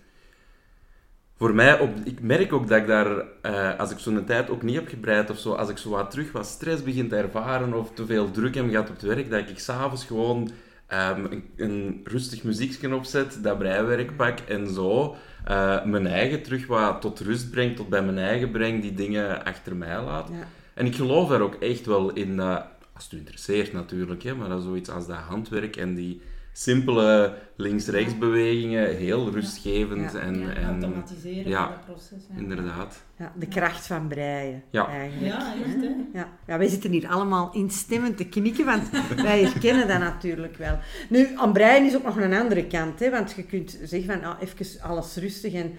[1.43, 4.63] voor mij, op, ik merk ook dat ik daar, uh, als ik zo'n tijd ook
[4.63, 7.75] niet heb gebreid of zo, als ik zo wat terug wat stress begin te ervaren
[7.75, 10.51] of te veel druk heb gehad op het werk, dat ik s'avonds gewoon
[10.93, 15.17] um, een, een, rustig muziekje opzet, dat breiwerk pak en zo
[15.49, 19.45] uh, mijn eigen terug wat tot rust brengt, tot bij mijn eigen breng, die dingen
[19.45, 20.29] achter mij laat.
[20.33, 20.47] Ja.
[20.75, 22.59] En ik geloof daar ook echt wel in, uh,
[22.95, 26.21] als het u interesseert natuurlijk, hè, maar dat zoiets als dat handwerk en die
[26.53, 30.13] simpele links-rechts bewegingen, heel rustgevend.
[30.13, 30.19] Ja.
[30.19, 32.27] En, ja, en, automatiseren ja, van het proces.
[32.31, 32.39] Ja.
[32.39, 33.03] Inderdaad.
[33.19, 34.63] Ja, de kracht van breien.
[34.71, 34.89] Ja.
[34.89, 35.33] Eigenlijk.
[35.33, 35.95] Ja, echt hè.
[36.13, 36.29] Ja.
[36.47, 38.91] ja, wij zitten hier allemaal instemmend te knikken, want
[39.23, 40.79] wij herkennen dat natuurlijk wel.
[41.09, 44.25] Nu, aan breien is ook nog een andere kant, hè, want je kunt zeggen van,
[44.25, 45.73] ah, even alles rustig en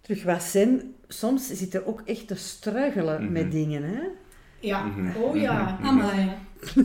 [0.00, 0.94] terug wat zen.
[1.08, 3.32] Soms zit er ook echt te struggelen Mhm.
[3.32, 4.00] met dingen, hè.
[4.60, 5.22] Ja, Mhm.
[5.22, 5.78] oh ja.
[5.80, 5.88] Mhm.
[5.88, 6.28] Amai.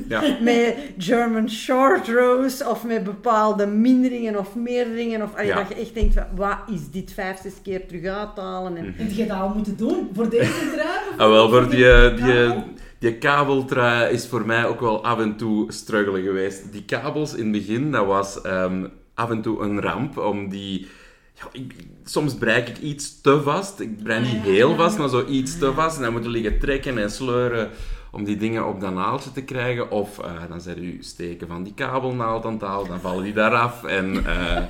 [0.08, 0.22] Ja.
[0.42, 5.22] met German short rows of met bepaalde minderingen of meerderingen.
[5.22, 5.56] Of allee, Ja.
[5.56, 8.78] dat je echt denkt, van, wat is dit vijf, zes keer terug uithalen?
[8.78, 9.00] En, Mhm.
[9.00, 11.00] En je dat al moeten doen voor deze trui?
[11.18, 12.46] Ah, wel, voor die, eh, die, kabel?
[12.56, 12.62] eh,
[13.00, 16.72] die kabeltrui is voor mij ook wel af en toe struggelen geweest.
[16.72, 20.88] Die kabels in het begin, dat was ehm, af en toe een ramp, om die...
[21.34, 23.80] Ja, ik, soms breik ik iets te vast.
[23.80, 25.98] Ik brei niet Ja, heel vast, maar zo iets te vast.
[25.98, 27.70] En dan moeten liggen trekken en sleuren
[28.12, 29.92] om die dingen op dat naaldje te krijgen.
[29.92, 33.34] Of eh, dan zet u steken van die kabelnaald aan het halen, dan vallen die
[33.34, 33.84] daar af.
[33.84, 34.64] En eh,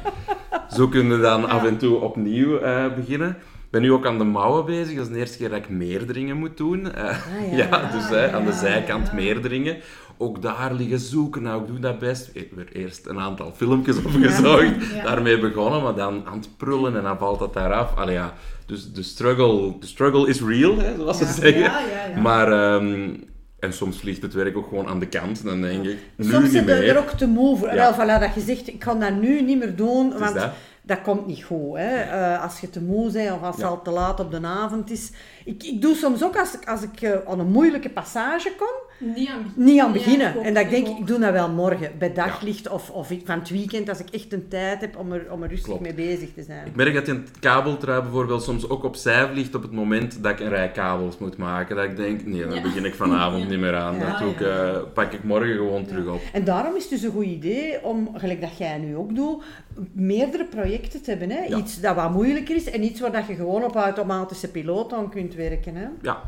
[0.76, 3.30] zo kunnen we dan af en toe opnieuw eh, beginnen.
[3.30, 4.96] Ik ben nu ook aan de mouwen bezig.
[4.96, 6.96] Dat is de eerste keer dat ik meerderingen moet doen.
[6.96, 7.18] Ah,
[7.52, 7.58] ja.
[7.70, 9.14] ja, dus hè, aan de zijkant ja.
[10.18, 11.42] Ook daar liggen zoeken.
[11.42, 12.30] Nou, ik doe dat best.
[12.34, 14.66] Ik heb er eerst een aantal filmpjes opgezocht.
[14.94, 15.04] Ja.
[15.04, 17.96] Daarmee begonnen, maar dan aan het prullen en dan valt dat daar af.
[17.96, 18.34] Allee, ja.
[18.66, 21.60] Dus de struggle, de struggle is real, hè, zoals ze zeggen.
[21.62, 22.22] Ja, ja, ja.
[22.22, 23.10] Maar, ehm,
[23.60, 25.44] en soms vliegt het werk ook gewoon aan de kant.
[25.44, 26.88] Dan denk ik, nu Soms niet meer.
[26.90, 27.68] er ook te moe voor.
[27.74, 27.76] Ja.
[27.76, 30.50] Wel, voilà, dat je zegt, ik kan dat nu niet meer doen, Het want dat.
[30.82, 31.78] dat komt niet goed.
[31.78, 31.96] Hè?
[32.02, 33.70] Eh, als je te moe bent of als het Ja.
[33.70, 35.12] al te laat op de avond is.
[35.46, 38.93] Ik, ik doe soms ook als ik, als ik eh, aan een moeilijke passage kom,
[39.16, 40.44] Niet aan niet aan Ja, beginnen.
[40.44, 43.22] en dat ik ik denk, ik doe dat wel morgen, bij daglicht of, of ik-
[43.26, 45.82] van het weekend, als ik echt een tijd heb om er, om er rustig Klopt.
[45.82, 46.68] mee bezig te zijn.
[46.68, 50.40] Ik merk dat een kabeltrui bijvoorbeeld soms ook opzij vliegt op het moment dat ik
[50.40, 51.76] een rij kabels moet maken.
[51.76, 52.62] Dat ik denk, nee, dan Ja.
[52.62, 53.50] begin ik vanavond Ja.
[53.50, 53.96] niet meer aan.
[53.96, 56.22] Ja, dat doe ik, eh, pak ik morgen gewoon terug op.
[56.34, 59.44] En daarom is het dus een goed idee om, gelijk dat jij nu ook doet,
[59.94, 61.30] meerdere projecten te hebben.
[61.30, 61.44] Hè?
[61.44, 61.58] Ja.
[61.58, 65.10] Iets dat wat moeilijker is en iets waar dat je gewoon op automatische piloot aan
[65.10, 65.76] kunt werken.
[65.76, 65.86] Hè?
[66.02, 66.22] Ja,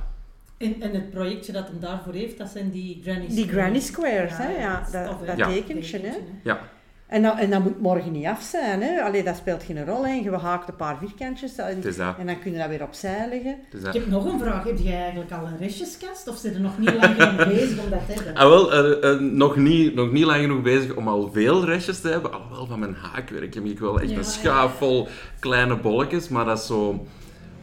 [0.57, 4.37] En, en het projectje dat hem daarvoor heeft, dat zijn die Granny Die Granny Squares,
[4.37, 4.49] hè?
[4.59, 5.25] Ja, dat- hè?
[5.25, 5.47] dat Ja.
[5.47, 6.13] tekentje, hè.
[6.43, 6.59] ja.
[7.07, 8.81] En dat, en dat moet morgen niet af zijn.
[8.81, 9.01] Hè?
[9.01, 10.05] Allee, dat speelt geen rol.
[10.05, 10.13] Hè?
[10.13, 11.95] Je haakt een paar vierkantjes en, dat.
[12.25, 13.57] dan kun je dat weer opzij leggen.
[13.71, 13.93] Ik dat.
[13.93, 14.63] heb nog een vraag.
[14.63, 17.89] Heb jij eigenlijk al een restjeskast of zit er nog niet lang aan bezig om
[17.89, 18.35] dat te hebben?
[18.35, 22.01] Ah, wel, eh, eh, nog, niet, nog niet lang genoeg bezig om al veel restjes
[22.01, 22.33] te hebben.
[22.33, 25.07] Alhoewel, van mijn haakwerk heb ik wel echt Ja, een schaaf vol
[25.39, 26.29] kleine bolletjes.
[26.29, 27.05] Maar dat is zo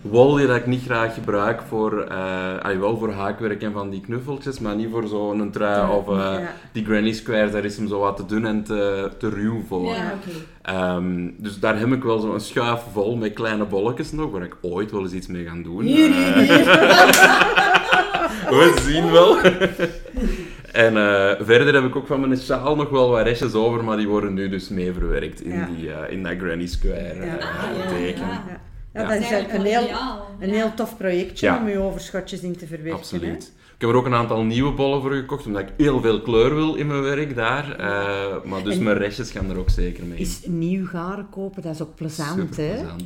[0.03, 3.91] wol die dat ik niet graag gebruik voor, eh allee, wel voor haakwerk en van
[3.91, 6.53] die knuffeltjes, maar niet voor zo'n trui of eh, Ja.
[6.73, 7.53] die granny squares.
[7.53, 9.95] Daar is hem zo wat te dun en te, te ruw voor.
[9.95, 10.15] Ja.
[10.63, 14.57] Ehm, dus daar heb ik wel zo'n schuif vol met kleine bolletjes nog, waar ik
[14.61, 15.83] ooit wel eens iets mee ga doen.
[15.83, 16.65] Hier, Eh, hier, hier.
[18.59, 19.37] we zien wel.
[20.73, 23.97] en eh, verder heb ik ook van mijn sjaal nog wel wat restjes over, maar
[23.97, 25.69] die worden nu dus mee verwerkt in, Ja.
[25.77, 27.33] die, eh, in dat Granny Square eh, Ja.
[27.35, 28.27] Ah, ja, teken.
[28.95, 29.09] Ja.
[29.09, 29.89] Dat is een, een, heel,
[30.41, 31.57] een heel tof projectje Ja.
[31.59, 32.99] om je overschotjes in te verwerken.
[32.99, 33.53] Absoluut.
[33.83, 36.55] Ik heb er ook een aantal nieuwe bollen voor gekocht, omdat ik heel veel kleur
[36.55, 37.77] wil in mijn werk daar.
[37.79, 40.19] Eh, maar dus En- mijn restjes gaan er ook zeker mee.
[40.19, 42.57] Is nieuw garen kopen, dat is ook plezant.
[42.57, 42.75] Hè?
[42.77, 42.97] Ja.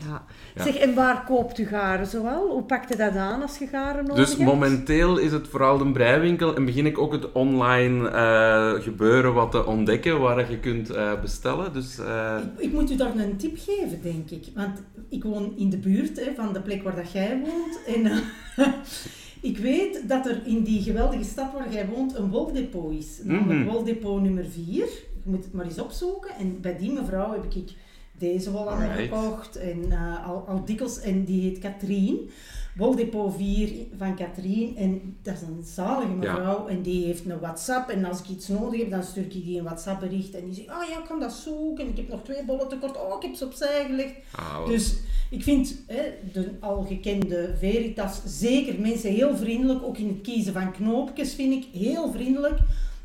[0.55, 0.63] Ja.
[0.63, 2.49] Zeg, en waar koopt u garen zoal?
[2.49, 4.43] Hoe pakt u dat aan als je garen nodig Dus hebt?
[4.43, 9.51] momenteel is het vooral de breiwinkel en begin ik ook het online eh, gebeuren wat
[9.51, 11.73] te ontdekken waar je kunt eh, bestellen.
[11.73, 14.45] Dus eh, Ik, ik moet u daar een tip geven, denk ik.
[14.55, 17.81] Want ik woon in de buurt hè, van de plek waar dat jij woont.
[17.97, 18.13] En
[19.43, 23.21] ik weet dat er in die geweldige stad waar jij woont een woldepot is.
[23.23, 23.69] Namelijk Mhm.
[23.73, 24.85] woldepot nummer 4.
[24.85, 26.31] Je moet het maar eens opzoeken.
[26.39, 27.73] En bij die mevrouw heb ik
[28.19, 29.57] deze wel aan gekocht.
[29.57, 31.01] En uh, al, al dikwijls.
[31.01, 32.31] En die heet Katrien.
[32.77, 34.77] Woldepot 4 van Katrien.
[34.77, 36.67] En dat is een zalige mevrouw.
[36.67, 37.91] En die heeft een WhatsApp.
[37.91, 40.35] En als ik iets nodig heb, dan stuur ik die een WhatsApp bericht.
[40.35, 41.89] En die zegt, oh ja, ik kan dat zoeken.
[41.89, 42.97] Ik heb nog twee bollen tekort.
[42.97, 44.15] Oh, ik heb ze opzij gelegd.
[44.33, 44.97] Ah, dus
[45.31, 46.03] ik vind hè,
[46.33, 49.85] de al gekende Veritas, zeker mensen heel vriendelijk.
[49.85, 52.59] Ook in het kiezen van knoopjes vind ik heel vriendelijk.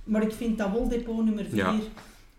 [0.03, 1.73] Maar ik vind dat Woldepot nummer 4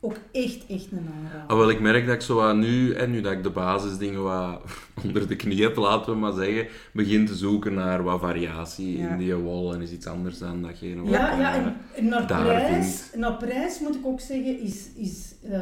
[0.04, 1.50] ook echt, echt een aanrader.
[1.50, 4.22] Ah, wel, ik merk dat ik zo wat nu, en nu dat ik de basisdingen
[4.22, 4.60] wat
[5.04, 9.16] onder de knie heb, laten we maar zeggen, begin te zoeken naar wat variatie in
[9.18, 13.10] die wol en is iets anders dan datgene wat ja, ja, en, en naar prijs,
[13.14, 15.60] naar prijs moet ik ook zeggen, is, is uh,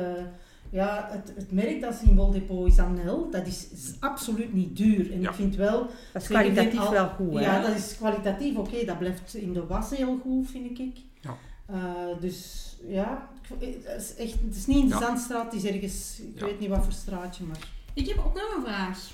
[0.71, 4.77] ja, het, het merk dat ze in Woldepot is Anel, dat is, is, absoluut niet
[4.77, 5.13] duur.
[5.13, 5.87] En ik vind wel...
[6.13, 7.41] Dat is kwalitatief wel goed, hè?
[7.41, 8.85] Ja, dat is kwalitatief oké.
[8.85, 10.97] dat blijft in de was heel goed, vind ik.
[11.21, 11.37] Ja.
[11.71, 16.21] Uh, dus ja, het is, echt, het is niet in de Zandstraat, het is ergens,
[16.35, 17.59] ik weet niet wat voor straatje, maar...
[17.95, 19.11] Ik heb ook nog een vraag.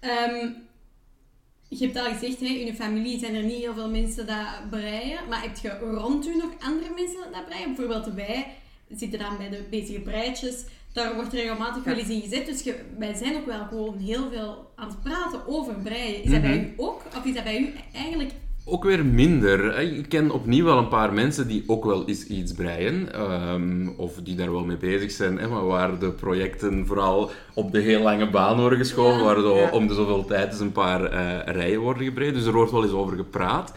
[0.00, 0.56] um,
[1.78, 4.70] je hebt al gezegd, hè, in je familie zijn er niet heel veel mensen dat
[4.70, 7.74] breien, maar heb je rond u nog andere mensen dat breien?
[7.74, 8.46] Bijvoorbeeld wij
[8.88, 13.14] zitten dan bij de bezige breitjes, daar wordt regelmatig wel eens in gezet, dus wij
[13.14, 16.22] zijn ook wel gewoon heel veel aan het praten over breien.
[16.22, 16.64] Is dat bij mhm.
[16.64, 17.02] u ook?
[17.16, 18.32] Of is dat bij u eigenlijk
[18.64, 19.78] ook weer minder.
[19.78, 23.12] Ik ken opnieuw wel een paar mensen die ook wel eens iets breien.
[23.12, 25.38] Ehm, of die daar wel mee bezig zijn.
[25.38, 29.18] Hè, maar waar de projecten vooral op de heel lange baan worden geschoven.
[29.18, 32.34] Ja, waar om de zoveel tijd eens een paar uh, rijen worden gebreid.
[32.34, 33.72] Dus er wordt wel eens over gepraat.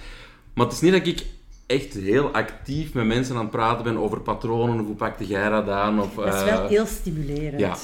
[0.53, 1.25] Maar het is niet dat ik
[1.65, 4.79] echt heel actief met mensen aan het praten ben over patronen.
[4.79, 6.01] Of hoe pakte jij dat aan?
[6.01, 7.59] Of, dat is wel eh, heel stimulerend.
[7.59, 7.75] Ja,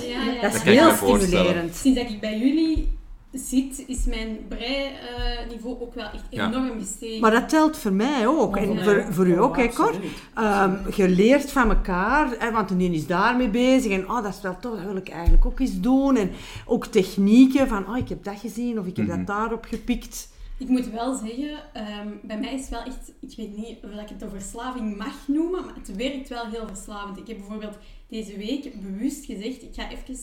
[0.42, 1.76] dat is heel stimulerend.
[1.76, 2.88] Sinds dat ik bij jullie
[3.34, 7.20] ziet, is mijn brei-niveau ook wel echt enorm gestegen.
[7.20, 8.58] Maar dat telt voor mij ook.
[8.58, 9.96] En voor, voor u ook, hè, Cor.
[10.38, 13.92] Um, je leert van elkaar, hè, want een is daarmee bezig.
[13.92, 16.16] En oh, dat is wel tof, dat wil ik eigenlijk ook eens doen.
[16.16, 16.32] En
[16.66, 19.26] ook technieken van, oh, ik heb dat gezien of ik heb dat mhm.
[19.26, 20.32] daarop gepikt.
[20.58, 24.02] Ik moet wel zeggen, ehm, bij mij is het wel echt, ik weet niet of
[24.02, 27.18] ik het over verslaving mag noemen, maar het werkt wel heel verslavend.
[27.18, 30.16] Ik heb bijvoorbeeld deze week bewust gezegd, ik ga even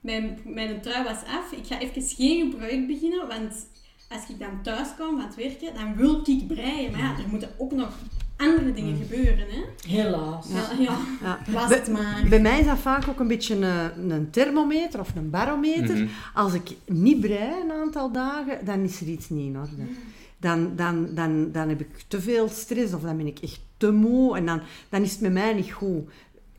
[0.00, 1.52] mijn, mijn trui was af.
[1.52, 3.66] Ik ga even geen project beginnen, want
[4.08, 6.90] als ik dan thuis kom van het werken, dan wil ik breien.
[6.90, 7.98] Maar ja, er moeten ook nog
[8.36, 9.00] andere dingen mm.
[9.02, 9.46] gebeuren.
[9.48, 9.88] Hè?
[9.88, 10.46] Helaas.
[10.78, 11.38] Ja, ja.
[11.52, 12.26] was het maar.
[12.28, 15.96] Bij mij is dat vaak ook een beetje een, een thermometer of een barometer.
[15.96, 16.06] Mhm.
[16.34, 19.82] Als ik niet brei een aantal dagen, dan is er iets niet in orde.
[19.82, 19.96] Mm.
[20.38, 23.90] Dan, dan, dan, dan heb ik te veel stress of dan ben ik echt te
[23.90, 26.10] moe en dan, dan is het met mij niet goed.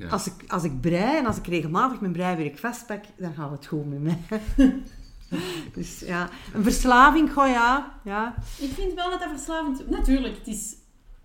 [0.09, 3.65] Als, ik, als ik brei en als ik regelmatig mijn breiwerk vastpak, dan gaat het
[3.65, 4.41] goed met mij.
[5.73, 7.93] dus ja, een verslaving, goh ja.
[8.03, 8.35] ja.
[8.57, 9.89] Ik vind wel dat dat verslavend...
[9.89, 10.75] Natuurlijk, het is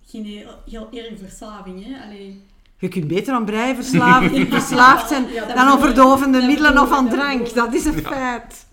[0.07, 2.05] geen heel, heel erg verslaving, hè.
[2.05, 2.43] Allee.
[2.79, 7.55] Je kunt beter aan brei verslaafd, verslaafd zijn dan aan verdovende middelen of aan drank.
[7.55, 8.67] Dat is een feit.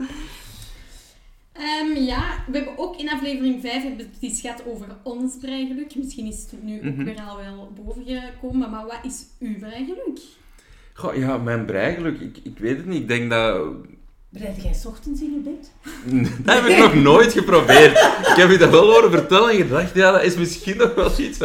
[1.57, 5.95] Um, ja, we hebben ook in aflevering 5 hebben het iets gehad over ons breigeluk.
[5.95, 7.03] Misschien is het nu ook mhm.
[7.03, 10.19] weer al wel boven gekomen, maar wat is uw breigeluk?
[10.93, 13.01] Goh, ja, mijn breigeluk, ik, ik weet het niet.
[13.01, 13.75] Ik denk dat
[14.33, 15.71] Breid jij ochtends in je bed?
[16.45, 17.91] dat heb ik nog nooit geprobeerd.
[18.27, 21.11] Ik heb je dat wel horen vertellen en gedacht, ja, dat is misschien nog wel
[21.17, 21.39] iets.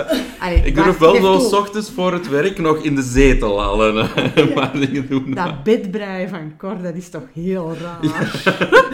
[0.65, 4.53] ik durf wel zo s ochtends voor het werk nog in de zetel al een
[4.53, 5.35] paar dingen doen.
[5.35, 8.05] Dat bedbreien van Cor, dat is toch heel raar.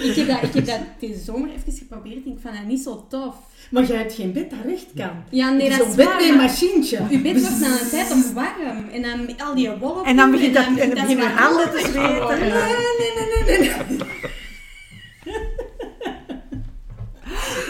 [0.03, 2.83] ik, heb dat, ik heb dat deze zomer even geprobeerd en ik vond dat niet
[2.83, 3.35] zo tof.
[3.71, 5.25] Maar jij hebt geen bed dat recht kan.
[5.31, 7.01] Ja, nee, dat is bed met een machientje.
[7.11, 8.89] Je bed wordt na een tijd om warm.
[8.93, 11.79] En dan al die wollen En dan begint dat, en dan begin je handen te
[11.79, 12.39] zweten.
[12.41, 12.51] Nee,
[12.99, 13.73] nee, nee, nee, nee.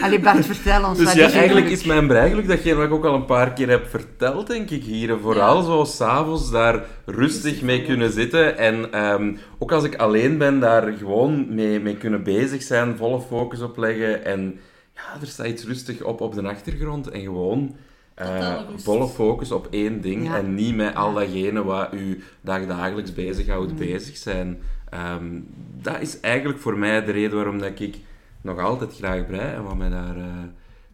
[0.05, 0.97] Allee Bart, vertel ons.
[0.97, 3.87] Dus ja, eigenlijk is mijn breigeluk datgene wat ik ook al een paar keer heb
[3.89, 5.17] verteld, denk ik, hier.
[5.21, 8.57] Vooral zo s'avonds daar rustig mee kunnen zitten.
[8.57, 13.21] En um, ook als ik alleen ben, daar gewoon mee, mee kunnen bezig zijn, volle
[13.21, 14.25] focus op leggen.
[14.25, 14.59] En
[14.95, 17.75] ja, er staat iets rustig op op de achtergrond en gewoon
[18.21, 23.71] uh, volle focus op één ding en niet met al datgene wat u dagdagelijks bezighoudt
[23.71, 23.77] mm.
[23.77, 24.61] bezig zijn.
[24.93, 25.47] Um,
[25.81, 27.97] dat is eigenlijk voor mij de reden waarom dat ik
[28.41, 30.23] nog altijd graag brei en wat mij daar uh,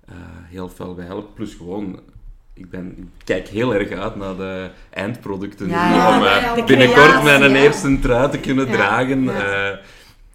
[0.10, 0.16] uh,
[0.50, 1.34] heel veel bij helpt.
[1.34, 2.00] Plus gewoon
[2.54, 5.66] ik, ben, ik kijk heel erg uit naar de eindproducten.
[5.66, 9.26] om uh, binnenkort mijn eerste trui te kunnen dragen.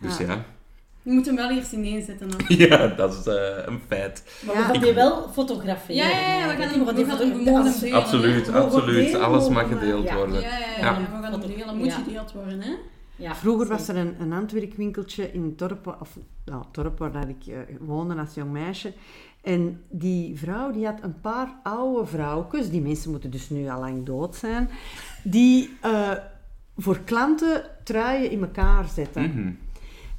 [0.01, 0.45] dus ja.
[1.07, 2.41] Je moet hem wel eerst ineenzetten dan.
[2.69, 4.43] ja, dat is uh, een feit.
[4.47, 5.97] Maar we gaan die wel fotograferen.
[5.97, 7.93] Ja, ja, ja, we gaan hem, we gaan hem delen.
[7.93, 9.15] Absoluut, absoluut.
[9.15, 10.41] Alles mag gedeeld worden.
[10.41, 11.77] Ja, ja, ja, we gaan hem delen.
[11.77, 12.75] moet gedeeld worden, hè.
[13.17, 17.29] Ja, Vroeger was er een, een Antwerkwinkeltje in het dorp, of, nou, het dorp waar
[17.29, 18.93] ik uh, woonde als jong meisje.
[19.43, 23.81] En die vrouw die had een paar oude vrouwtjes, die mensen moeten dus nu al
[23.81, 24.71] lang dood zijn,
[25.23, 26.11] die uh,
[26.77, 29.23] voor klanten truien in elkaar zetten.
[29.23, 29.51] Mhm.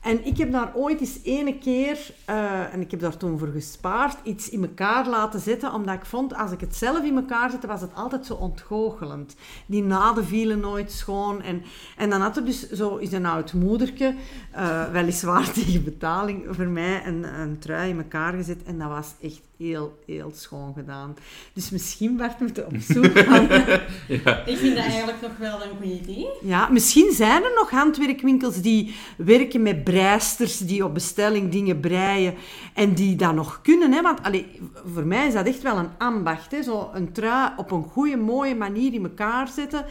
[0.08, 3.48] En ik heb daar ooit eens ene keer, eh, en ik heb daar toen voor
[3.48, 7.50] gespaard, iets in elkaar laten zetten, omdat ik vond, als ik het zelf in elkaar
[7.50, 9.36] zette, was het altijd zo ontgoochelend.
[9.66, 11.42] Die naden vielen nooit schoon.
[11.42, 11.64] En,
[11.98, 14.16] en dan had er dus zo is een oud moederke,
[14.56, 18.64] uh, weliswaar tegen betaling, voor mij een, een trui in elkaar gezet.
[18.64, 21.16] En dat was echt heel, heel schoon gedaan.
[21.54, 23.48] Dus misschien Bart moeten op zoek gaan.
[24.24, 24.46] ja.
[24.46, 26.28] Ik vind dat eigenlijk nog wel een goed idee.
[26.42, 32.34] Ja, misschien zijn er nog handwerkwinkels die werken met breisters, die op bestelling dingen breien
[32.74, 33.92] en die dat nog kunnen.
[33.92, 34.02] Hè?
[34.02, 34.60] Want allee,
[34.94, 36.52] voor mij is dat echt wel een ambacht.
[36.52, 36.64] Hè?
[36.64, 39.86] Zo een trui op een goede, mooie manier in elkaar zetten.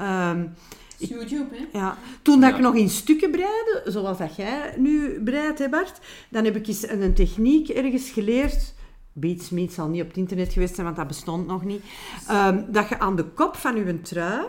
[0.00, 0.54] Um,
[0.98, 1.78] YouTube, hè?
[1.78, 1.98] Ja.
[2.22, 6.44] Toen dat ik nog in stukken breide, zoals dat jij nu breidt, hè Bart, dan
[6.44, 8.74] heb ik eens een techniek ergens geleerd
[9.18, 11.82] Beatsmeet zal niet op het internet geweest zijn, want dat bestond nog niet.
[12.30, 14.46] Um, dat je aan de kop van je trui,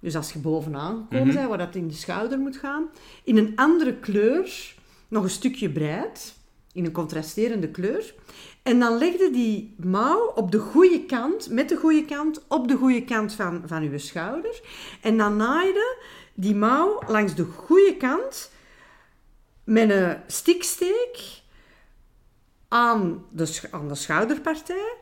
[0.00, 2.88] dus als je bovenaan komt, mm waar dat in de schouder moet gaan,
[3.24, 4.74] in een andere kleur
[5.08, 6.34] nog een stukje breidt,
[6.72, 8.14] in een contrasterende kleur.
[8.62, 12.76] En dan legde die mouw op de goede kant, met de goede kant, op de
[12.76, 14.60] goede kant van, van je schouder.
[15.02, 15.96] En dan naaide
[16.34, 18.50] die mouw langs de goede kant
[19.64, 21.44] met een stiksteek
[22.68, 24.94] aan de, aan de schouderpartij.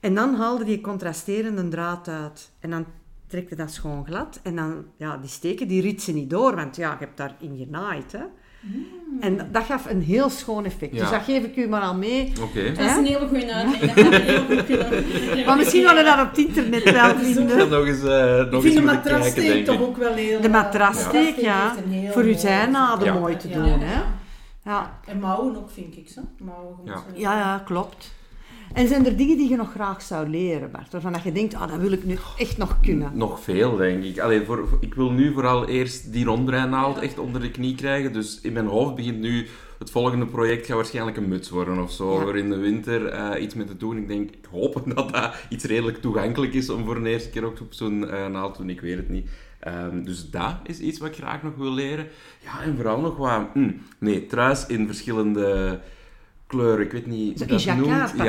[0.00, 2.50] En dan haalde die contrasterende draad uit.
[2.60, 2.86] En dan
[3.26, 4.40] trekte dat schoon glad.
[4.42, 8.12] En dan, ja, die steken die ritsen niet door, want ja, je hebt daarin genaaid.
[8.12, 8.22] Hè.
[8.60, 9.20] Mm.
[9.20, 10.92] En dat gaf een heel schoon effect.
[10.92, 12.32] Dus dat geef ik u maar al mee.
[12.40, 12.72] Okay.
[12.72, 13.94] Dat is een hele goede uitleg.
[13.94, 15.46] Dat heel goed kunnen.
[15.46, 17.68] Maar misschien wel dat op het internet wel vinden.
[17.68, 20.40] nog eens, uh, nog ik vind de matrassteek toch ook wel heel...
[20.40, 21.74] De matrassteek, ja.
[21.88, 22.12] ja.
[22.12, 23.18] Voor uw zijnaden ja.
[23.18, 24.02] mooi te doen, hè.
[24.70, 25.00] Ja.
[25.06, 26.20] En mouwen ook, vind ik zo.
[26.38, 27.04] Mouwen ja.
[27.14, 28.12] ja, ja, klopt.
[28.72, 30.92] En zijn er dingen die je nog graag zou leren, Bart?
[30.92, 33.10] Waarvan je denkt, ah, dat wil ik nu echt nog kunnen.
[33.14, 34.18] Nog veel, denk ik.
[34.18, 38.12] Allee, voor, ik wil nu vooral eerst die rondrijnaald echt onder de knie krijgen.
[38.12, 39.46] Dus in mijn hoofd begint nu...
[39.78, 42.26] Het volgende project gaat waarschijnlijk een muts worden of zo.
[42.26, 42.34] Ja.
[42.34, 43.96] in de winter uh, iets mee te doen.
[43.96, 47.44] Ik denk, ik hoop dat dat iets redelijk toegankelijk is om voor de eerste keer
[47.44, 48.70] ook op zo'n uh, naald te doen.
[48.70, 49.28] Ik weet het niet.
[49.68, 52.06] Um, dus dat is iets wat ik graag nog wil leren.
[52.38, 53.40] Ja, en vooral nog wat...
[53.52, 55.80] Hm, nee, truis in verschillende
[56.46, 56.84] kleuren.
[56.84, 58.12] Ik weet niet hoe dat noemt.
[58.16, 58.24] Ja,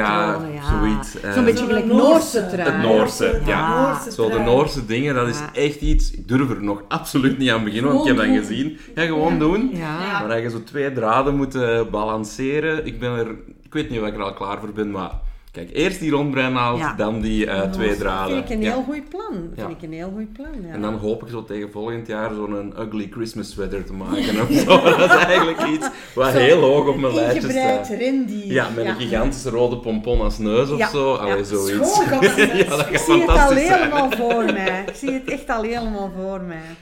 [0.54, 1.12] ja, zoiets.
[1.12, 2.70] Zo'n uh, beetje gelijk Noorse trui.
[2.70, 3.88] Het Noorse, ja.
[3.88, 6.12] Noorse Zo, de Noorse dingen, dat is echt iets...
[6.12, 8.78] Ik durf er nog absoluut niet aan beginnen, want ik heb dat gezien.
[8.96, 9.72] Ja, gewoon doen.
[10.12, 11.58] Maar dat je zo twee draden moet
[11.92, 12.86] balanceren.
[12.86, 13.36] Ik ben er...
[13.62, 15.12] Ik weet niet of ik er al klaar voor ben, maar
[15.52, 16.94] Kijk, eerst die rondbrein ja.
[16.94, 18.36] dan die uh, twee draden.
[18.36, 19.52] Dat vind ik een heel goed plan.
[19.56, 22.74] Vind ik een heel goed plan, En dan hoop ik zo tegen volgend jaar zo'n
[22.80, 24.82] ugly Christmas sweater te maken of zo.
[24.98, 27.88] dat is eigenlijk iets wat heel hoog op mijn lijstje staat.
[27.90, 28.54] rendier.
[28.54, 31.14] Ja, met een gigantische rode pompon als neus of zo.
[31.16, 31.98] Allee, zoiets.
[32.00, 34.84] ja, dat gaat ik zie het al helemaal voor mij.
[34.88, 36.76] Ik zie het echt al helemaal voor mij.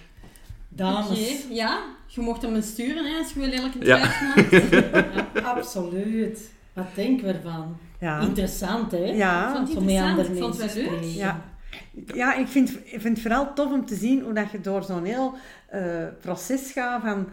[0.67, 1.09] Dames.
[1.09, 4.11] Okay, ja, je mocht hem sturen hè, als je wil lelijke ja.
[5.43, 6.49] Absoluut.
[6.73, 7.77] Wat denken we ervan?
[7.99, 8.19] Ja.
[8.19, 8.97] Interessant, hè?
[8.97, 9.53] Ja.
[9.55, 10.19] Vond het interessant.
[10.29, 11.03] Ik vond het wel leuk.
[11.03, 11.41] Ja.
[12.13, 14.83] Ja, ik vind, ik vind het vooral tof om te zien hoe dat je door
[14.83, 15.35] zo'n heel
[15.73, 17.27] uh, proces gaat van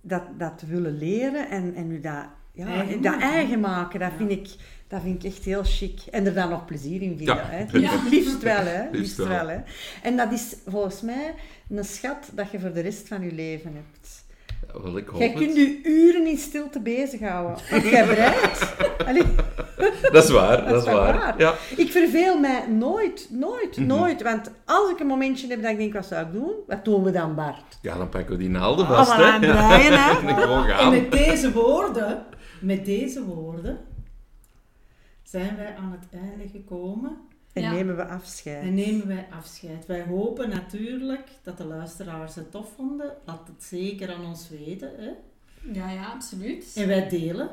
[0.00, 4.00] dat, dat te willen leren en, en je dat, ja, eigen dat eigen maken.
[4.00, 4.48] Dat, vind ik,
[4.88, 6.00] dat vind ik echt heel chic.
[6.10, 7.36] En er dan nog plezier in vinden.
[7.36, 7.44] Ja.
[7.44, 7.64] Hè?
[7.80, 8.02] Ja.
[8.10, 8.90] Liefst wel, hè?
[8.90, 9.48] Liefst wel.
[9.48, 9.58] Hè?
[10.02, 11.34] En dat is volgens mij
[11.68, 14.24] een schat dat je voor de rest van je leven hebt.
[14.82, 17.56] Wel, ik hoop Jij kunt je uren in stilte bezighouden.
[17.70, 18.74] Want jij bereidt.
[20.12, 21.34] dat is waar, dat, is waar.
[21.38, 21.54] Ja.
[21.76, 23.86] Ik verveel mij nooit, nooit, mhm.
[23.86, 24.22] nooit.
[24.22, 26.52] Want als ik een momentje heb dat ik denk, wat zou ik doen?
[26.66, 27.78] Wat doen we dan, Bart?
[27.82, 29.38] Ja, dan pakken we die naalden vast, oh, hè.
[29.38, 30.72] Breien, hè.
[30.82, 32.24] en met deze woorden,
[32.60, 33.78] met deze woorden,
[35.22, 37.16] zijn wij aan het einde gekomen
[37.62, 38.62] en nemen we afscheid.
[38.62, 39.86] En nemen wij afscheid.
[39.86, 43.12] Wij hopen natuurlijk dat de luisteraars het tof vonden.
[43.24, 44.90] Laat het zeker aan ons weten.
[44.96, 45.10] Hè?
[45.72, 46.72] Ja, ja, absoluut.
[46.74, 47.50] En wij delen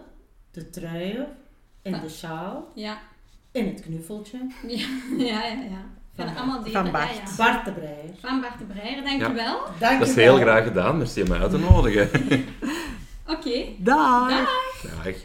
[0.52, 1.28] de truien
[1.82, 2.72] en de sjaal.
[2.76, 3.02] Ja.
[3.52, 4.38] En het knuffeltje.
[4.68, 4.88] Ja,
[5.18, 5.62] ja, ja.
[5.64, 5.86] ja.
[6.16, 6.84] Van, allemaal delen.
[6.84, 7.16] Van Bart.
[7.16, 8.16] Ja, Bart de Breijer.
[8.20, 9.60] Van Bart de Breijer, dankjewel.
[9.80, 12.10] Dank dat is heel graag gedaan, merci om mij uit te nodigen.
[13.28, 13.47] Oké.
[13.47, 13.76] Okay.
[13.80, 14.30] Dag.
[14.30, 15.04] Dag.
[15.04, 15.16] Dag.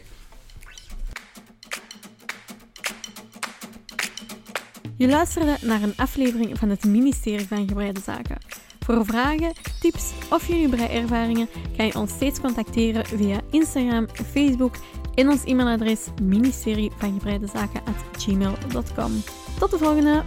[4.99, 8.37] Je luisterde naar een aflevering van het ministerie van Gebreide Zaken.
[8.79, 14.75] Voor vragen, tips of jullie breiervaringen kan je ons steeds contacteren via Instagram, Facebook
[15.15, 17.21] en ons e-mailadres ministerie van
[19.59, 20.23] Tot de volgende!